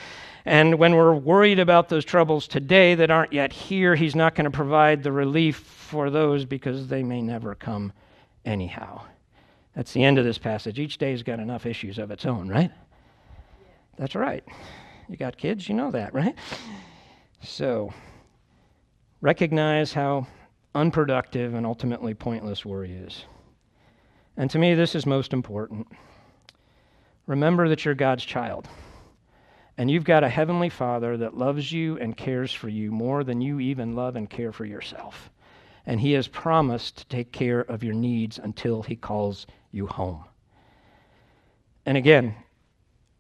[0.46, 4.44] And when we're worried about those troubles today that aren't yet here, He's not going
[4.44, 7.92] to provide the relief for those because they may never come
[8.44, 9.02] anyhow.
[9.74, 10.78] That's the end of this passage.
[10.78, 12.70] Each day's got enough issues of its own, right?
[13.96, 14.44] That's right.
[15.08, 16.34] You got kids, you know that, right?
[17.42, 17.92] So,
[19.24, 20.26] recognize how
[20.74, 23.24] unproductive and ultimately pointless worry is.
[24.36, 25.88] And to me, this is most important.
[27.26, 28.68] Remember that you're God's child.
[29.78, 33.40] And you've got a heavenly Father that loves you and cares for you more than
[33.40, 35.30] you even love and care for yourself.
[35.86, 40.22] And He has promised to take care of your needs until He calls you home.
[41.86, 42.34] And again,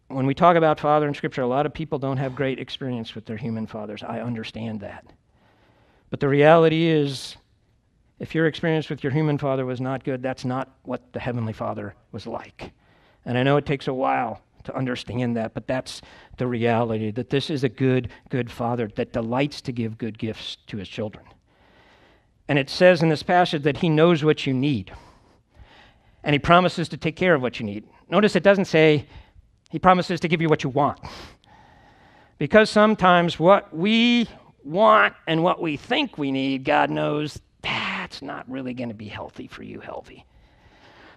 [0.08, 3.14] when we talk about father in Scripture, a lot of people don't have great experience
[3.14, 4.02] with their human fathers.
[4.02, 5.06] I understand that.
[6.14, 7.34] But the reality is,
[8.20, 11.52] if your experience with your human father was not good, that's not what the Heavenly
[11.52, 12.70] Father was like.
[13.24, 16.02] And I know it takes a while to understand that, but that's
[16.38, 20.56] the reality that this is a good, good father that delights to give good gifts
[20.68, 21.24] to his children.
[22.46, 24.92] And it says in this passage that he knows what you need,
[26.22, 27.88] and he promises to take care of what you need.
[28.08, 29.06] Notice it doesn't say
[29.68, 31.00] he promises to give you what you want.
[32.38, 34.28] Because sometimes what we
[34.64, 39.08] want and what we think we need, God knows that's not really going to be
[39.08, 40.24] healthy for you, healthy.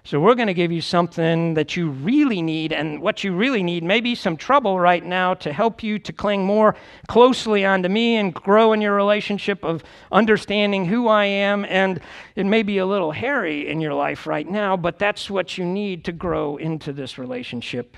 [0.03, 3.61] So we're going to give you something that you really need, and what you really
[3.61, 6.77] need may be some trouble right now to help you to cling more
[7.09, 11.65] closely onto me and grow in your relationship of understanding who I am.
[11.65, 11.99] And
[12.37, 15.65] it may be a little hairy in your life right now, but that's what you
[15.65, 17.97] need to grow into this relationship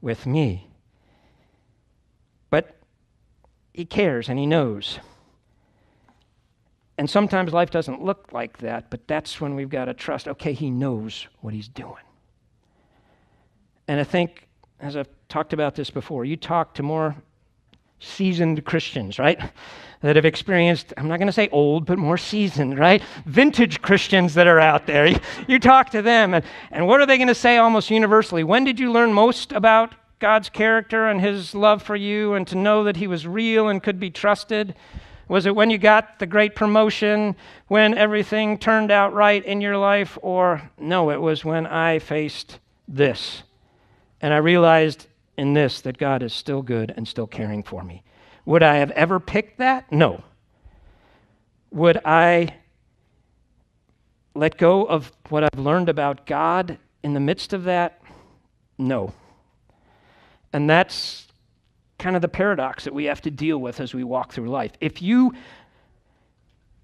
[0.00, 0.70] with me.
[2.48, 2.78] But
[3.76, 5.00] He cares and He knows.
[6.96, 10.54] And sometimes life doesn't look like that, but that's when we've got to trust okay,
[10.54, 12.02] He knows what He's doing.
[13.86, 14.48] And I think,
[14.80, 17.16] as I've talked about this before, you talk to more
[17.98, 19.38] seasoned Christians, right?
[20.00, 23.02] That have experienced, I'm not going to say old, but more seasoned, right?
[23.26, 25.06] Vintage Christians that are out there.
[25.46, 28.42] You, talk to them, and, and what are they going to say almost universally?
[28.42, 32.56] When did you learn most about God's character and His love for you and to
[32.56, 34.74] know that He was real and could be trusted?
[35.28, 37.34] Was it when you got the great promotion,
[37.66, 40.16] when everything turned out right in your life?
[40.22, 43.42] Or no, it was when I faced this.
[44.20, 45.06] And I realized
[45.36, 48.02] in this that God is still good and still caring for me.
[48.44, 49.90] Would I have ever picked that?
[49.90, 50.22] No.
[51.72, 52.54] Would I
[54.34, 58.00] let go of what I've learned about God in the midst of that?
[58.78, 59.12] No.
[60.56, 61.26] And that's
[61.98, 64.72] kind of the paradox that we have to deal with as we walk through life.
[64.80, 65.34] If you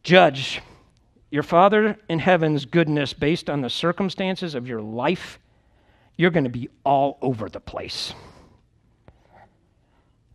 [0.03, 0.61] judge
[1.31, 5.39] your Father in heaven's goodness based on the circumstances of your life,
[6.19, 8.13] you're going to be all over the place.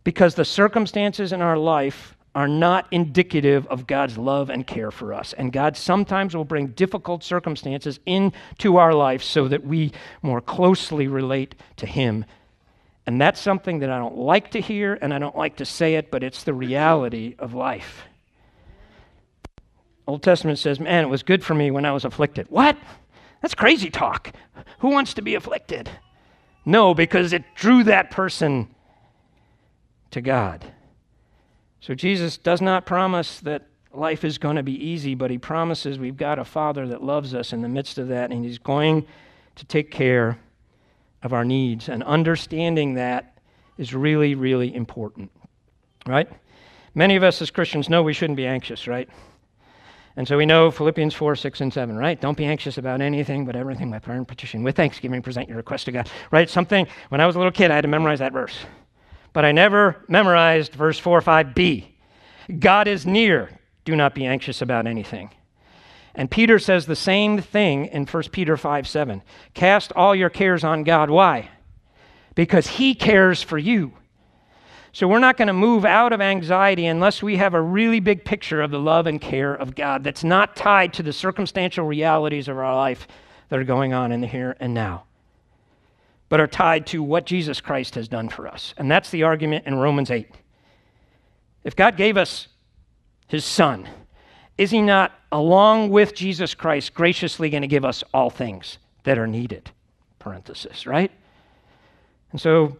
[0.02, 5.14] Because the circumstances in our life are not indicative of God's love and care for
[5.14, 5.32] us.
[5.32, 11.06] And God sometimes will bring difficult circumstances into our life so that we more closely
[11.06, 12.24] relate to Him.
[13.08, 15.94] And that's something that I don't like to hear and I don't like to say
[15.94, 18.02] it, but it's the reality of life.
[20.06, 22.48] Old Testament says, Man, it was good for me when I was afflicted.
[22.50, 22.76] What?
[23.40, 24.34] That's crazy talk.
[24.80, 25.88] Who wants to be afflicted?
[26.66, 28.68] No, because it drew that person
[30.10, 30.66] to God.
[31.80, 35.98] So Jesus does not promise that life is going to be easy, but he promises
[35.98, 39.06] we've got a Father that loves us in the midst of that, and he's going
[39.56, 40.38] to take care
[41.22, 41.88] of our needs.
[41.88, 43.38] And understanding that
[43.76, 45.30] is really, really important,
[46.06, 46.28] right?
[46.94, 49.08] Many of us as Christians know we shouldn't be anxious, right?
[50.16, 52.20] And so we know Philippians 4, 6, and 7, right?
[52.20, 54.64] Don't be anxious about anything, but everything by prayer and petition.
[54.64, 56.50] With thanksgiving, present your request to God, right?
[56.50, 58.58] Something, when I was a little kid, I had to memorize that verse
[59.32, 61.86] but I never memorized verse 4 or 5b.
[62.58, 63.50] God is near.
[63.84, 65.30] Do not be anxious about anything.
[66.14, 69.22] And Peter says the same thing in 1 Peter 5 7.
[69.54, 71.10] Cast all your cares on God.
[71.10, 71.50] Why?
[72.34, 73.92] Because he cares for you.
[74.92, 78.24] So we're not going to move out of anxiety unless we have a really big
[78.24, 82.48] picture of the love and care of God that's not tied to the circumstantial realities
[82.48, 83.06] of our life
[83.48, 85.04] that are going on in the here and now
[86.28, 88.74] but are tied to what Jesus Christ has done for us.
[88.76, 90.28] And that's the argument in Romans 8.
[91.64, 92.48] If God gave us
[93.26, 93.88] his son,
[94.58, 99.16] is he not, along with Jesus Christ, graciously going to give us all things that
[99.18, 99.70] are needed?
[100.18, 101.10] Parenthesis, right?
[102.32, 102.76] And so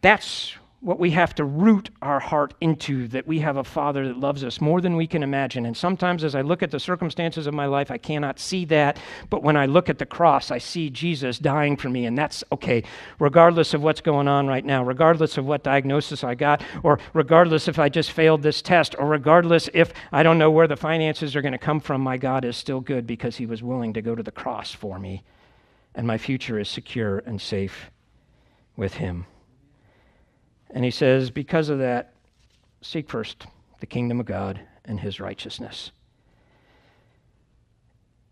[0.00, 4.16] that's what we have to root our heart into that we have a Father that
[4.16, 5.66] loves us more than we can imagine.
[5.66, 8.96] And sometimes, as I look at the circumstances of my life, I cannot see that.
[9.28, 12.06] But when I look at the cross, I see Jesus dying for me.
[12.06, 12.84] And that's okay,
[13.18, 17.66] regardless of what's going on right now, regardless of what diagnosis I got, or regardless
[17.66, 21.34] if I just failed this test, or regardless if I don't know where the finances
[21.34, 24.02] are going to come from, my God is still good because he was willing to
[24.02, 25.24] go to the cross for me.
[25.96, 27.90] And my future is secure and safe
[28.76, 29.26] with him.
[30.70, 32.12] And he says, because of that,
[32.82, 33.46] seek first
[33.80, 35.92] the kingdom of God and his righteousness.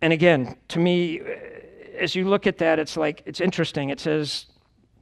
[0.01, 1.21] And again, to me,
[1.99, 3.91] as you look at that, it's like, it's interesting.
[3.91, 4.47] It says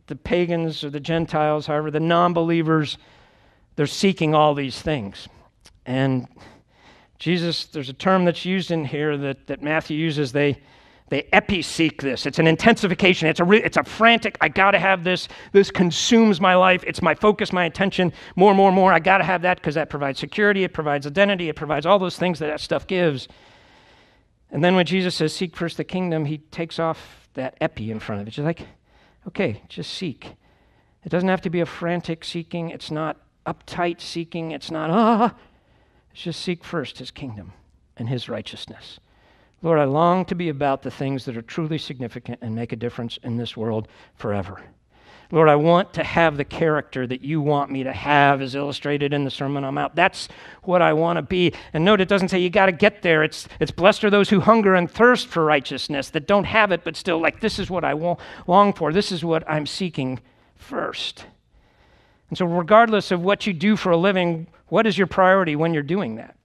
[0.06, 2.98] the pagans or the Gentiles, however, the non believers,
[3.76, 5.28] they're seeking all these things.
[5.86, 6.28] And
[7.18, 10.32] Jesus, there's a term that's used in here that, that Matthew uses.
[10.32, 10.60] They,
[11.10, 12.24] they epi-seek this.
[12.24, 13.28] It's an intensification.
[13.28, 15.28] It's a, re- it's a frantic, I got to have this.
[15.52, 16.82] This consumes my life.
[16.86, 18.12] It's my focus, my attention.
[18.36, 18.92] More, more, more.
[18.92, 20.64] I got to have that because that provides security.
[20.64, 21.48] It provides identity.
[21.50, 23.28] It provides all those things that that stuff gives.
[24.50, 28.00] And then when Jesus says, seek first the kingdom, he takes off that epi in
[28.00, 28.30] front of it.
[28.30, 28.66] Just like,
[29.26, 30.34] okay, just seek.
[31.04, 32.70] It doesn't have to be a frantic seeking.
[32.70, 34.52] It's not uptight seeking.
[34.52, 35.34] It's not, ah.
[36.12, 37.52] It's just seek first his kingdom
[37.96, 39.00] and his righteousness.
[39.64, 42.76] Lord, I long to be about the things that are truly significant and make a
[42.76, 44.60] difference in this world forever.
[45.30, 49.14] Lord, I want to have the character that you want me to have, as illustrated
[49.14, 49.96] in the Sermon on Mount.
[49.96, 50.28] That's
[50.64, 51.54] what I want to be.
[51.72, 53.24] And note, it doesn't say you got to get there.
[53.24, 56.84] It's, it's blessed are those who hunger and thirst for righteousness, that don't have it,
[56.84, 57.94] but still, like, this is what I
[58.46, 58.92] long for.
[58.92, 60.20] This is what I'm seeking
[60.56, 61.24] first.
[62.28, 65.72] And so, regardless of what you do for a living, what is your priority when
[65.72, 66.36] you're doing that?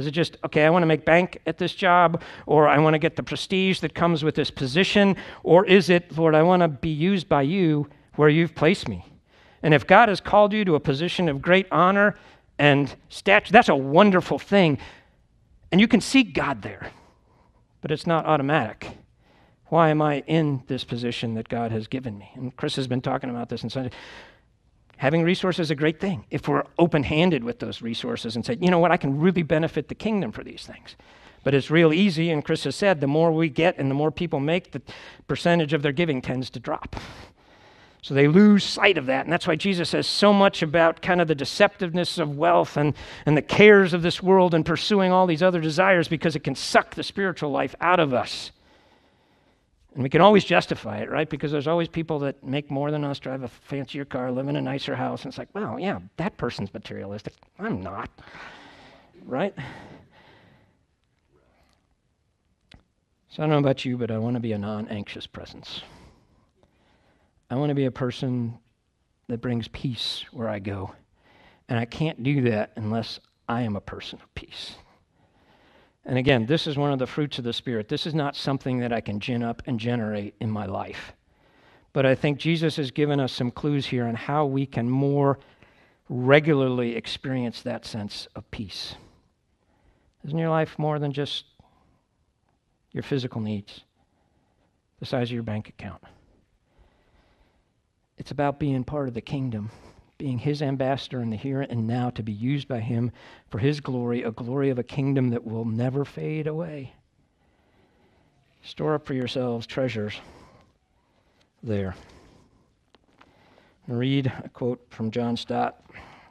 [0.00, 2.94] Is it just, okay, I want to make bank at this job, or I want
[2.94, 5.16] to get the prestige that comes with this position?
[5.44, 9.04] Or is it, Lord, I want to be used by you where you've placed me?
[9.62, 12.16] And if God has called you to a position of great honor
[12.58, 14.78] and stature, that's a wonderful thing.
[15.70, 16.90] And you can seek God there,
[17.82, 18.88] but it's not automatic.
[19.66, 22.30] Why am I in this position that God has given me?
[22.34, 23.92] And Chris has been talking about this in Sunday
[25.00, 28.58] having resources is a great thing if we're open handed with those resources and say,
[28.60, 30.94] you know what, I can really benefit the kingdom for these things.
[31.42, 34.10] But it's real easy, and Chris has said, the more we get and the more
[34.10, 34.82] people make, the
[35.26, 36.96] percentage of their giving tends to drop.
[38.02, 39.24] So they lose sight of that.
[39.24, 42.92] And that's why Jesus says so much about kind of the deceptiveness of wealth and,
[43.24, 46.54] and the cares of this world and pursuing all these other desires because it can
[46.54, 48.50] suck the spiritual life out of us.
[49.94, 51.28] And we can always justify it, right?
[51.28, 54.56] Because there's always people that make more than us, drive a fancier car, live in
[54.56, 55.24] a nicer house.
[55.24, 57.34] And it's like, well, yeah, that person's materialistic.
[57.58, 58.08] I'm not,
[59.24, 59.54] right?
[63.30, 65.82] So I don't know about you, but I want to be a non anxious presence.
[67.48, 68.58] I want to be a person
[69.28, 70.92] that brings peace where I go.
[71.68, 73.18] And I can't do that unless
[73.48, 74.76] I am a person of peace.
[76.04, 77.88] And again, this is one of the fruits of the Spirit.
[77.88, 81.12] This is not something that I can gin up and generate in my life.
[81.92, 85.38] But I think Jesus has given us some clues here on how we can more
[86.08, 88.94] regularly experience that sense of peace.
[90.24, 91.44] Isn't your life more than just
[92.92, 93.82] your physical needs,
[94.98, 96.02] the size of your bank account?
[98.18, 99.70] It's about being part of the kingdom,
[100.20, 103.10] being his ambassador in the here and now to be used by him
[103.48, 106.92] for his glory, a glory of a kingdom that will never fade away.
[108.62, 110.20] Store up for yourselves treasures
[111.62, 111.94] there.
[113.88, 115.82] read a quote from John Stott.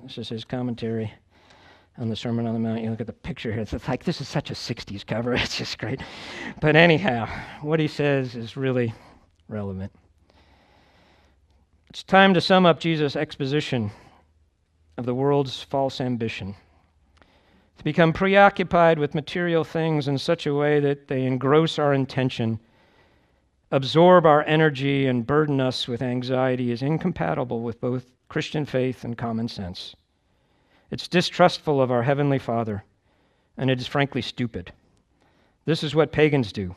[0.04, 1.12] This is his commentary
[1.98, 2.84] on the Sermon on the Mount.
[2.84, 5.34] You look at the picture here, it's like this is such a 60s cover.
[5.42, 6.00] It's just great.
[6.62, 7.28] But anyhow,
[7.64, 8.94] what he says is really
[9.48, 9.92] relevant.
[11.90, 13.90] It's time to sum up Jesus' exposition
[14.96, 16.56] of the world's false ambition.
[17.80, 22.60] To become preoccupied with material things in such a way that they engross our intention,
[23.72, 29.18] absorb our energy, and burden us with anxiety is incompatible with both Christian faith and
[29.18, 29.96] common sense.
[30.92, 32.84] It's distrustful of our Heavenly Father,
[33.58, 34.72] and it is frankly stupid.
[35.66, 36.76] This is what pagans do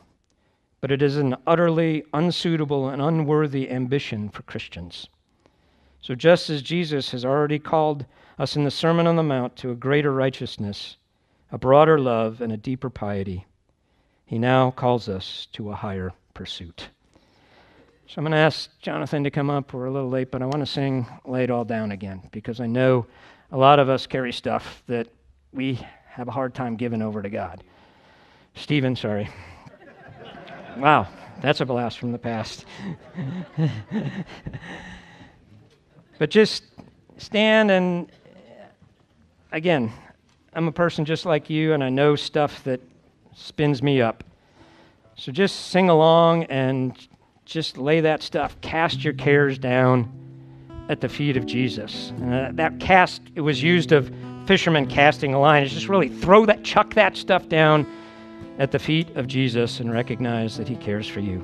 [0.83, 5.09] but it is an utterly unsuitable and unworthy ambition for Christians.
[6.03, 8.05] So, just as Jesus has already called
[8.37, 10.97] us in the Sermon on the Mount to a greater righteousness,
[11.53, 13.47] a broader love, and a deeper piety,
[14.27, 16.89] he now calls us to a higher pursuit.
[18.09, 19.73] So, I'm going to ask Jonathan to come up.
[19.73, 22.59] We're a little late, but I want to sing Lay It All Down again because
[22.59, 23.07] I know
[23.53, 25.07] a lot of us carry stuff that
[25.53, 25.79] we
[26.09, 27.63] have a hard time giving over to God.
[28.57, 29.29] Stephen, sorry.
[30.77, 31.09] Wow,
[31.41, 32.65] that's a blast from the past.
[36.19, 36.65] but just
[37.19, 38.11] stand and,
[39.53, 39.93] again,
[40.55, 42.81] I'm a person just like you, and I know stuff that
[43.35, 44.25] spins me up.
[45.17, 46.97] So just sing along and
[47.45, 50.11] just lay that stuff, cast your cares down
[50.89, 52.13] at the feet of Jesus.
[52.19, 54.13] That cast, it was used of
[54.47, 55.63] fishermen casting a line.
[55.63, 57.87] It's just really throw that, chuck that stuff down
[58.59, 61.39] at the feet of Jesus and recognize that He cares for you.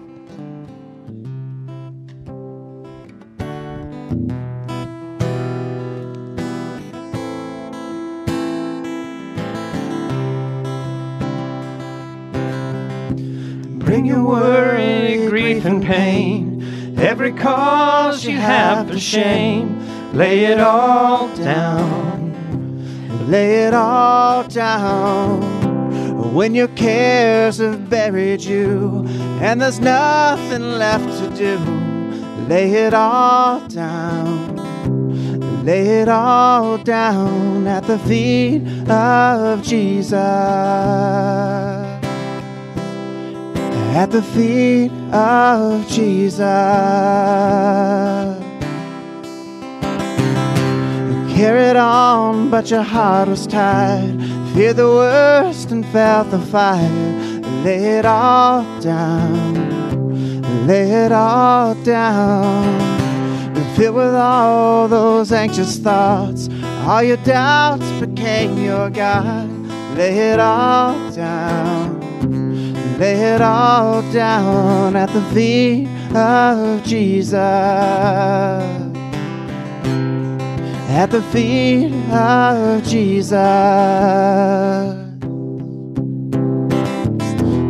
[13.78, 21.34] Bring your worry, grief, and pain, every cause you have for shame, lay it all
[21.36, 22.28] down.
[23.30, 25.47] Lay it all down
[26.32, 29.04] when your cares have buried you
[29.40, 31.58] and there's nothing left to do,
[32.48, 34.56] lay it all down.
[35.64, 40.14] Lay it all down at the feet of Jesus.
[43.94, 46.38] At the feet of Jesus.
[51.36, 54.27] Carried on, but your heart was tired
[54.58, 56.90] feared the worst and felt the fire.
[57.62, 62.64] Lay it all down, lay it all down.
[63.56, 66.48] And filled with all those anxious thoughts,
[66.88, 69.48] all your doubts became your God.
[69.96, 72.00] Lay it all down,
[72.98, 75.86] lay it all down at the feet
[76.16, 78.87] of Jesus
[80.88, 83.38] at the feet of Jesus.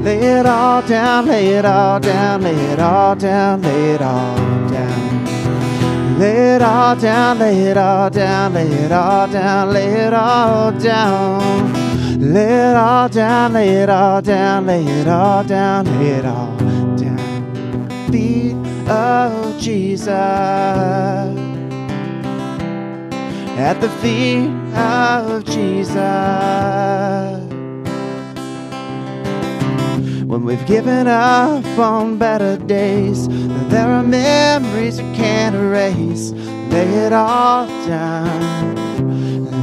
[0.04, 4.36] Lay it all down, lay it all down, lay it all down, lay it all
[4.68, 6.18] down.
[6.18, 10.72] Lay it all down, lay it all down, lay it all down, lay it all
[10.72, 11.72] down.
[12.20, 16.56] Lay it all down, lay it all down, lay it all down, lay it all
[16.96, 18.10] down.
[18.10, 18.56] Feet
[18.88, 21.47] of Jesus
[23.58, 25.98] at the feet of Jesus.
[30.28, 33.26] When we've given up on better days,
[33.68, 36.30] there are memories we can't erase.
[36.70, 38.76] Lay it all down,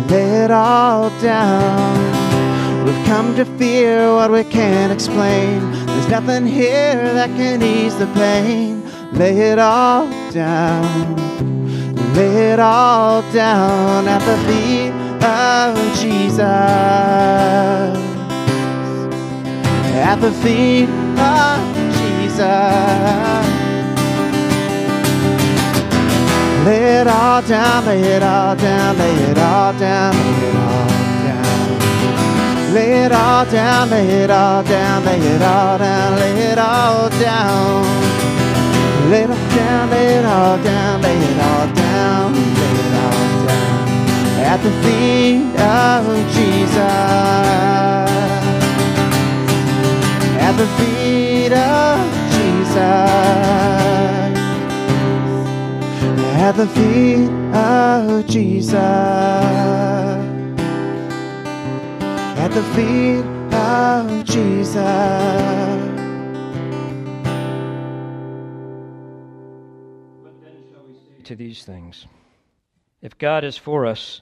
[0.10, 2.86] lay it all down.
[2.86, 5.72] We've come to fear what we can't explain.
[5.86, 8.84] There's nothing here that can ease the pain.
[9.14, 11.55] Lay it all down
[12.16, 16.40] lay it all down at the feet of Jesus.
[20.10, 20.90] At the feet
[21.20, 21.60] of
[22.00, 23.56] Jesus.
[26.66, 30.88] Lay it all down, lay it all down, lay it all down, lay it all
[31.28, 32.74] down.
[32.74, 37.10] Lay it all down, lay it all down, lay it all down, lay it all
[37.10, 38.06] down.
[39.12, 41.85] Lay it all down, lay it all down, lay it all down,
[44.56, 46.04] At the feet of
[46.34, 46.78] Jesus.
[50.48, 51.96] At the feet of
[52.32, 53.66] Jesus
[56.46, 58.76] at the feet of Jesus.
[62.38, 64.76] At the feet of Jesus.
[71.24, 72.06] To these things.
[73.02, 74.22] If God is for us,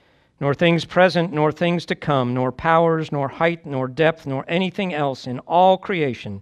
[0.41, 4.91] nor things present, nor things to come, nor powers, nor height, nor depth, nor anything
[4.91, 6.41] else in all creation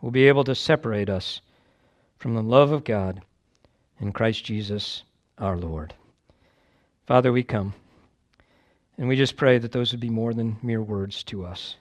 [0.00, 1.40] will be able to separate us
[2.18, 3.22] from the love of God
[4.00, 5.04] in Christ Jesus
[5.38, 5.94] our Lord.
[7.06, 7.72] Father, we come.
[8.98, 11.76] And we just pray that those would be more than mere words to us,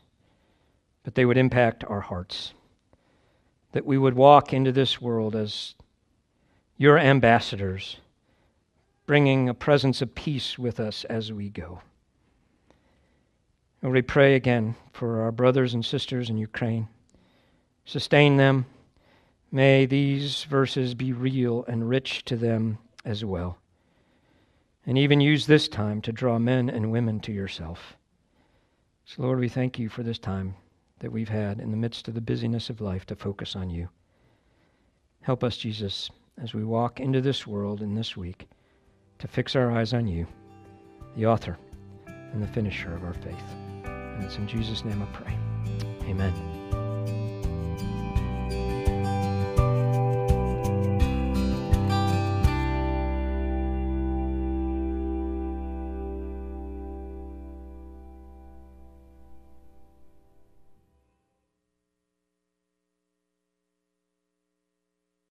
[1.04, 2.54] but they would impact our hearts.
[3.72, 5.74] That we would walk into this world as
[6.78, 7.98] your ambassadors,
[9.10, 11.82] bringing a presence of peace with us as we go.
[13.82, 16.88] And we pray again for our brothers and sisters in Ukraine.
[17.86, 18.68] Sustain them.
[19.52, 23.58] May these verses be real and rich to them as well
[24.86, 27.96] and even use this time to draw men and women to yourself.
[29.06, 30.54] So, Lord, we thank you for this time
[31.00, 33.90] that we've had in the midst of the busyness of life to focus on you.
[35.22, 38.48] Help us, Jesus, as we walk into this world in this week,
[39.20, 40.26] to fix our eyes on you,
[41.16, 41.58] the author
[42.06, 43.36] and the finisher of our faith.
[43.86, 45.38] And it's in Jesus' name I pray.
[46.10, 46.59] Amen.